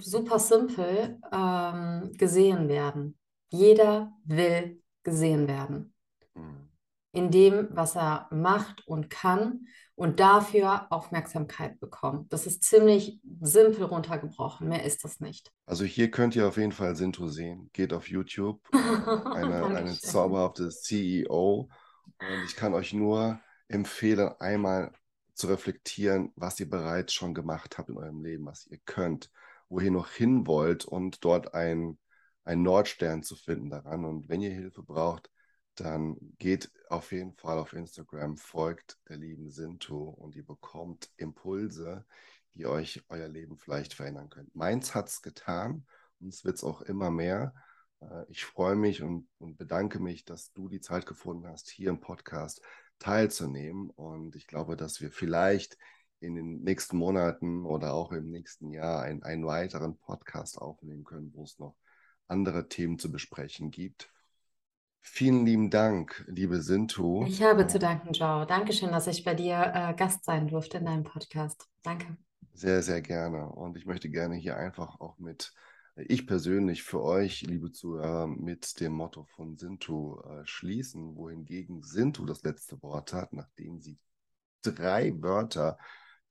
Super 0.00 0.38
simpel 0.38 1.18
ähm, 1.32 2.12
gesehen 2.16 2.68
werden. 2.68 3.18
Jeder 3.50 4.12
will 4.24 4.82
gesehen 5.02 5.48
werden. 5.48 5.94
Mhm. 6.34 6.68
In 7.12 7.30
dem, 7.30 7.68
was 7.70 7.96
er 7.96 8.28
macht 8.30 8.86
und 8.86 9.08
kann 9.10 9.66
und 9.94 10.20
dafür 10.20 10.86
Aufmerksamkeit 10.90 11.80
bekommen. 11.80 12.26
Das 12.28 12.46
ist 12.46 12.62
ziemlich 12.62 13.20
simpel 13.40 13.84
runtergebrochen. 13.84 14.68
Mehr 14.68 14.84
ist 14.84 15.02
das 15.04 15.18
nicht. 15.18 15.50
Also 15.66 15.84
hier 15.84 16.10
könnt 16.10 16.36
ihr 16.36 16.46
auf 16.46 16.56
jeden 16.56 16.72
Fall 16.72 16.94
Sinto 16.94 17.26
sehen. 17.26 17.70
Geht 17.72 17.92
auf 17.92 18.08
YouTube. 18.08 18.60
eine, 18.72 19.66
eine 19.74 19.98
zauberhafte 19.98 20.68
CEO. 20.68 21.68
Und 22.20 22.44
ich 22.46 22.54
kann 22.54 22.74
euch 22.74 22.92
nur 22.92 23.40
empfehlen, 23.66 24.30
einmal 24.38 24.92
zu 25.38 25.46
reflektieren, 25.46 26.32
was 26.34 26.58
ihr 26.58 26.68
bereits 26.68 27.12
schon 27.14 27.32
gemacht 27.32 27.78
habt 27.78 27.88
in 27.88 27.96
eurem 27.96 28.22
Leben, 28.22 28.46
was 28.46 28.66
ihr 28.66 28.78
könnt, 28.84 29.30
wo 29.68 29.78
ihr 29.78 29.92
noch 29.92 30.10
hin 30.10 30.48
wollt 30.48 30.84
und 30.84 31.24
dort 31.24 31.54
ein, 31.54 31.96
ein 32.44 32.62
Nordstern 32.62 33.22
zu 33.22 33.36
finden 33.36 33.70
daran. 33.70 34.04
Und 34.04 34.28
wenn 34.28 34.42
ihr 34.42 34.50
Hilfe 34.50 34.82
braucht, 34.82 35.30
dann 35.76 36.16
geht 36.38 36.72
auf 36.88 37.12
jeden 37.12 37.34
Fall 37.34 37.58
auf 37.58 37.72
Instagram, 37.72 38.36
folgt 38.36 38.98
der 39.08 39.16
lieben 39.16 39.48
Sintu 39.48 40.08
und 40.08 40.34
ihr 40.34 40.44
bekommt 40.44 41.08
Impulse, 41.16 42.04
die 42.54 42.66
euch 42.66 43.04
euer 43.08 43.28
Leben 43.28 43.58
vielleicht 43.58 43.94
verändern 43.94 44.30
können. 44.30 44.50
Meins 44.54 44.96
hat 44.96 45.08
es 45.08 45.22
getan 45.22 45.86
und 46.18 46.34
es 46.34 46.44
wird 46.44 46.56
es 46.56 46.64
auch 46.64 46.82
immer 46.82 47.12
mehr. 47.12 47.54
Äh, 48.00 48.24
ich 48.28 48.44
freue 48.44 48.74
mich 48.74 49.02
und, 49.02 49.28
und 49.38 49.56
bedanke 49.56 50.00
mich, 50.00 50.24
dass 50.24 50.52
du 50.52 50.68
die 50.68 50.80
Zeit 50.80 51.06
gefunden 51.06 51.46
hast, 51.46 51.70
hier 51.70 51.90
im 51.90 52.00
Podcast 52.00 52.60
teilzunehmen. 52.98 53.90
Und 53.90 54.36
ich 54.36 54.46
glaube, 54.46 54.76
dass 54.76 55.00
wir 55.00 55.10
vielleicht 55.10 55.78
in 56.20 56.34
den 56.34 56.62
nächsten 56.62 56.96
Monaten 56.96 57.64
oder 57.64 57.94
auch 57.94 58.12
im 58.12 58.30
nächsten 58.30 58.70
Jahr 58.70 59.02
ein, 59.02 59.22
einen 59.22 59.46
weiteren 59.46 59.96
Podcast 59.98 60.58
aufnehmen 60.58 61.04
können, 61.04 61.32
wo 61.34 61.44
es 61.44 61.58
noch 61.58 61.76
andere 62.26 62.68
Themen 62.68 62.98
zu 62.98 63.10
besprechen 63.10 63.70
gibt. 63.70 64.12
Vielen 65.00 65.46
lieben 65.46 65.70
Dank, 65.70 66.24
liebe 66.28 66.60
Sintu. 66.60 67.24
Ich 67.26 67.42
habe 67.42 67.66
zu 67.66 67.78
danken, 67.78 68.12
Joe. 68.12 68.46
Dankeschön, 68.46 68.90
dass 68.90 69.06
ich 69.06 69.24
bei 69.24 69.34
dir 69.34 69.72
äh, 69.74 69.94
Gast 69.94 70.24
sein 70.24 70.48
durfte 70.48 70.78
in 70.78 70.84
deinem 70.84 71.04
Podcast. 71.04 71.68
Danke. 71.82 72.16
Sehr, 72.52 72.82
sehr 72.82 73.00
gerne. 73.00 73.48
Und 73.48 73.76
ich 73.76 73.86
möchte 73.86 74.10
gerne 74.10 74.34
hier 74.34 74.56
einfach 74.56 75.00
auch 75.00 75.18
mit, 75.18 75.52
ich 76.06 76.26
persönlich 76.26 76.82
für 76.82 77.02
euch, 77.02 77.42
liebe 77.42 77.72
Zuhörer, 77.72 78.26
mit 78.26 78.80
dem 78.80 78.92
Motto 78.92 79.24
von 79.24 79.56
Sintu 79.56 80.20
äh, 80.20 80.46
schließen, 80.46 81.16
wohingegen 81.16 81.82
Sintu 81.82 82.24
das 82.24 82.42
letzte 82.42 82.80
Wort 82.82 83.12
hat, 83.12 83.32
nachdem 83.32 83.80
sie 83.80 83.98
drei 84.62 85.12
Wörter 85.20 85.78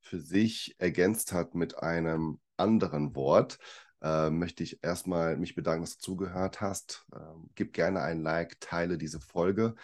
für 0.00 0.20
sich 0.20 0.74
ergänzt 0.78 1.32
hat 1.32 1.54
mit 1.54 1.78
einem 1.78 2.40
anderen 2.56 3.14
Wort, 3.14 3.58
äh, 4.00 4.30
möchte 4.30 4.62
ich 4.62 4.82
erstmal 4.82 5.36
mich 5.36 5.54
bedanken, 5.54 5.82
dass 5.82 5.98
du 5.98 6.02
zugehört 6.02 6.60
hast. 6.60 7.06
Ähm, 7.14 7.50
gib 7.54 7.72
gerne 7.72 8.00
ein 8.00 8.22
Like, 8.22 8.60
teile 8.60 8.96
diese 8.96 9.20
Folge, 9.20 9.74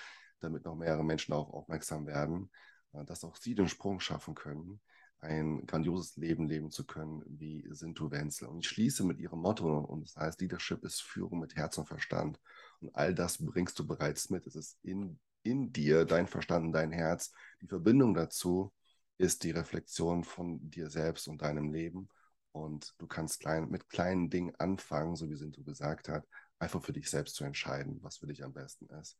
damit 0.40 0.64
noch 0.64 0.76
mehrere 0.76 1.04
Menschen 1.04 1.34
auch 1.34 1.50
aufmerksam 1.50 2.06
werden, 2.06 2.50
äh, 2.92 3.04
dass 3.04 3.24
auch 3.24 3.36
sie 3.36 3.54
den 3.54 3.68
Sprung 3.68 4.00
schaffen 4.00 4.34
können, 4.34 4.80
ein 5.20 5.66
grandioses 5.66 6.16
Leben 6.16 6.46
leben 6.46 6.70
zu 6.70 6.84
können 6.84 7.22
wie 7.26 7.66
Sintu 7.70 8.10
Wenzel. 8.10 8.48
Und 8.48 8.58
ich 8.58 8.68
schließe 8.68 9.04
mit 9.04 9.18
ihrem 9.18 9.40
Motto 9.40 9.78
und 9.78 10.02
das 10.02 10.16
heißt, 10.16 10.40
Leadership 10.40 10.84
ist 10.84 11.02
Führung 11.02 11.40
mit 11.40 11.56
Herz 11.56 11.78
und 11.78 11.86
Verstand. 11.86 12.38
Und 12.80 12.94
all 12.94 13.14
das 13.14 13.38
bringst 13.38 13.78
du 13.78 13.86
bereits 13.86 14.30
mit. 14.30 14.46
Es 14.46 14.54
ist 14.54 14.78
in, 14.82 15.18
in 15.42 15.72
dir, 15.72 16.04
dein 16.04 16.26
Verstand 16.26 16.66
und 16.66 16.72
dein 16.72 16.92
Herz, 16.92 17.32
die 17.62 17.66
Verbindung 17.68 18.14
dazu 18.14 18.72
ist 19.16 19.44
die 19.44 19.52
Reflexion 19.52 20.24
von 20.24 20.70
dir 20.70 20.90
selbst 20.90 21.28
und 21.28 21.42
deinem 21.42 21.72
Leben. 21.72 22.08
Und 22.52 22.94
du 22.98 23.06
kannst 23.06 23.40
klein, 23.40 23.68
mit 23.70 23.88
kleinen 23.88 24.30
Dingen 24.30 24.54
anfangen, 24.58 25.16
so 25.16 25.28
wie 25.28 25.36
Sintu 25.36 25.64
gesagt 25.64 26.08
hat, 26.08 26.26
einfach 26.58 26.82
für 26.82 26.92
dich 26.92 27.10
selbst 27.10 27.34
zu 27.34 27.44
entscheiden, 27.44 27.98
was 28.02 28.18
für 28.18 28.26
dich 28.26 28.44
am 28.44 28.52
besten 28.52 28.86
ist. 29.00 29.18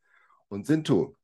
Und 0.49 0.67
Sintu, 0.67 1.17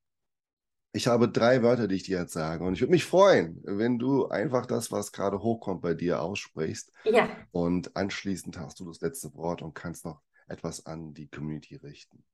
Ich 0.92 1.06
habe 1.06 1.28
drei 1.28 1.62
Wörter, 1.62 1.86
die 1.86 1.94
ich 1.94 2.02
dir 2.02 2.18
jetzt 2.18 2.32
sage. 2.32 2.64
Und 2.64 2.72
ich 2.74 2.80
würde 2.80 2.90
mich 2.90 3.04
freuen, 3.04 3.60
wenn 3.64 3.98
du 3.98 4.28
einfach 4.28 4.66
das, 4.66 4.90
was 4.90 5.12
gerade 5.12 5.40
hochkommt 5.40 5.82
bei 5.82 5.94
dir, 5.94 6.20
aussprichst. 6.20 6.90
Ja. 7.04 7.28
Und 7.52 7.96
anschließend 7.96 8.58
hast 8.58 8.80
du 8.80 8.86
das 8.86 9.00
letzte 9.00 9.32
Wort 9.34 9.62
und 9.62 9.74
kannst 9.74 10.04
noch 10.04 10.20
etwas 10.48 10.86
an 10.86 11.14
die 11.14 11.28
Community 11.28 11.76
richten. 11.76 12.24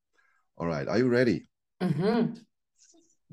Alright, 0.57 0.89
are 0.89 0.99
you 0.99 1.09
ready? 1.09 1.49
Mhm. 1.81 2.47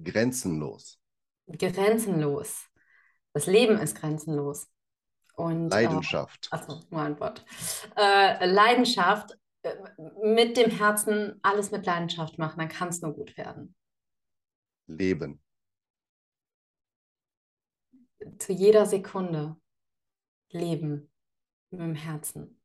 Grenzenlos. 0.03 0.99
Grenzenlos. 1.47 2.67
Das 3.33 3.47
Leben 3.47 3.77
ist 3.77 3.95
grenzenlos. 3.95 4.67
Und, 5.35 5.69
Leidenschaft. 5.69 6.49
Äh, 6.51 6.55
achso, 6.55 6.81
nur 6.89 7.01
ein 7.01 7.19
Wort. 7.19 7.45
Äh, 7.95 8.45
Leidenschaft, 8.45 9.37
äh, 9.63 9.73
mit 10.21 10.57
dem 10.57 10.69
Herzen 10.69 11.39
alles 11.41 11.71
mit 11.71 11.85
Leidenschaft 11.85 12.37
machen, 12.37 12.59
dann 12.59 12.69
kann 12.69 12.89
es 12.89 13.01
nur 13.01 13.13
gut 13.13 13.35
werden. 13.37 13.73
Leben. 14.87 15.41
Zu 18.39 18.53
jeder 18.53 18.85
Sekunde 18.85 19.57
leben 20.49 21.11
mit 21.71 21.81
dem 21.81 21.95
Herzen. 21.95 22.59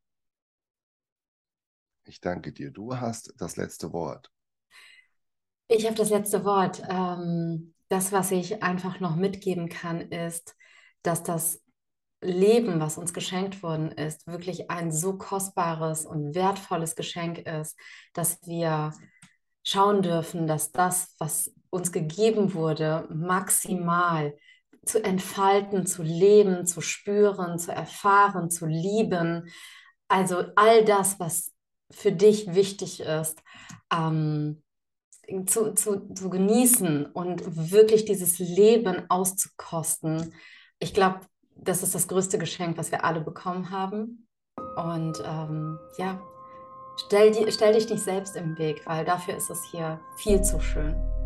Ich 2.05 2.21
danke 2.21 2.53
dir. 2.53 2.71
Du 2.71 2.97
hast 2.97 3.35
das 3.37 3.57
letzte 3.57 3.93
Wort. 3.93 4.33
Ich 5.69 5.85
habe 5.85 5.97
das 5.97 6.11
letzte 6.11 6.45
Wort. 6.45 6.83
Ähm, 6.89 7.75
das, 7.89 8.13
was 8.13 8.31
ich 8.31 8.63
einfach 8.63 9.01
noch 9.01 9.17
mitgeben 9.17 9.69
kann, 9.69 10.01
ist, 10.01 10.57
dass 11.03 11.23
das 11.23 11.63
Leben, 12.21 12.81
was 12.81 12.99
uns 12.99 13.13
geschenkt 13.13 13.63
worden 13.63 13.93
ist, 13.93 14.27
wirklich 14.27 14.71
ein 14.71 14.91
so 14.91 15.19
kostbares 15.19 16.05
und 16.05 16.35
wertvolles 16.35 16.97
Geschenk 16.97 17.39
ist, 17.39 17.79
dass 18.13 18.41
wir 18.47 18.93
schauen 19.63 20.03
dürfen, 20.03 20.47
dass 20.47 20.73
das, 20.73 21.15
was 21.19 21.55
uns 21.71 21.93
gegeben 21.93 22.55
wurde, 22.55 23.07
maximal 23.11 24.35
zu 24.85 25.03
entfalten, 25.05 25.87
zu 25.87 26.03
leben, 26.03 26.67
zu 26.67 26.81
spüren, 26.81 27.59
zu 27.59 27.73
erfahren, 27.73 28.51
zu 28.51 28.67
lieben. 28.67 29.51
Also 30.09 30.45
all 30.57 30.85
das, 30.85 31.21
was 31.21 31.53
für 31.91 32.13
dich 32.13 32.55
wichtig 32.55 33.01
ist, 33.01 33.43
ähm, 33.93 34.63
zu, 35.47 35.75
zu, 35.75 36.13
zu 36.15 36.31
genießen 36.31 37.07
und 37.07 37.71
wirklich 37.71 38.07
dieses 38.07 38.39
Leben 38.39 39.05
auszukosten. 39.11 40.33
Ich 40.79 40.95
glaube, 40.95 41.21
das 41.55 41.83
ist 41.83 41.95
das 41.95 42.09
größte 42.09 42.39
Geschenk, 42.39 42.79
was 42.79 42.91
wir 42.91 43.05
alle 43.05 43.21
bekommen 43.21 43.71
haben. 43.71 44.27
Und 44.77 45.23
ähm, 45.25 45.79
ja, 45.99 46.21
stell, 47.07 47.31
die, 47.31 47.51
stell 47.53 47.75
dich 47.75 47.89
nicht 47.91 48.03
selbst 48.03 48.37
im 48.37 48.57
Weg, 48.59 48.83
weil 48.87 49.05
dafür 49.05 49.37
ist 49.37 49.51
es 49.51 49.63
hier 49.71 50.01
viel 50.17 50.43
zu 50.43 50.61
schön. 50.61 51.18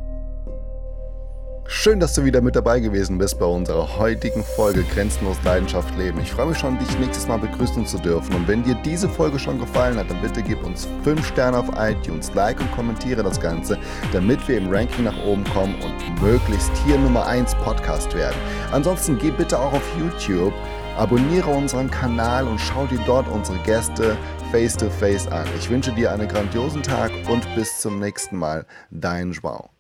Schön, 1.65 2.01
dass 2.01 2.15
du 2.15 2.25
wieder 2.25 2.41
mit 2.41 2.55
dabei 2.55 2.81
gewesen 2.81 3.19
bist 3.19 3.39
bei 3.39 3.47
unserer 3.47 3.99
heutigen 3.99 4.45
Folge 4.45 4.85
Grenzenlos 4.85 5.37
Leidenschaft 5.43 5.97
Leben. 5.97 6.21
Ich 6.21 6.31
freue 6.31 6.47
mich 6.47 6.59
schon, 6.59 6.79
dich 6.79 6.99
nächstes 6.99 7.27
Mal 7.27 7.39
begrüßen 7.39 7.87
zu 7.87 7.99
dürfen. 7.99 8.35
Und 8.35 8.47
wenn 8.47 8.63
dir 8.63 8.77
diese 8.85 9.09
Folge 9.09 9.39
schon 9.39 9.59
gefallen 9.59 9.97
hat, 9.97 10.11
dann 10.11 10.21
bitte 10.23 10.43
gib 10.43 10.63
uns 10.65 10.87
5 11.03 11.27
Sterne 11.27 11.59
auf 11.59 11.69
iTunes, 11.79 12.33
like 12.35 12.61
und 12.61 12.71
kommentiere 12.73 13.23
das 13.25 13.41
Ganze, 13.41 13.79
damit 14.13 14.47
wir 14.47 14.59
im 14.59 14.71
Ranking 14.71 15.05
nach 15.05 15.25
oben 15.25 15.45
kommen 15.45 15.75
und 15.83 16.23
möglichst 16.23 16.71
hier 16.85 16.99
Nummer 16.99 17.27
1 17.27 17.55
Podcast 17.57 18.15
werden. 18.15 18.37
Ansonsten 18.71 19.19
geh 19.19 19.31
bitte 19.31 19.59
auch 19.59 19.73
auf 19.73 19.99
YouTube, 19.99 20.55
abonniere 20.97 21.51
unseren 21.51 21.91
Kanal 21.91 22.47
und 22.47 22.61
schau 22.61 22.87
dir 22.87 23.01
dort 23.07 23.27
unsere 23.27 23.59
Gäste 23.59 24.17
face 24.53 24.77
to 24.77 24.89
face 24.89 25.27
an. 25.27 25.47
Ich 25.59 25.69
wünsche 25.69 25.93
dir 25.93 26.13
einen 26.13 26.29
grandiosen 26.29 26.83
Tag 26.83 27.11
und 27.29 27.43
bis 27.57 27.81
zum 27.81 27.99
nächsten 27.99 28.37
Mal. 28.37 28.67
Dein 28.91 29.33
Joao. 29.33 29.72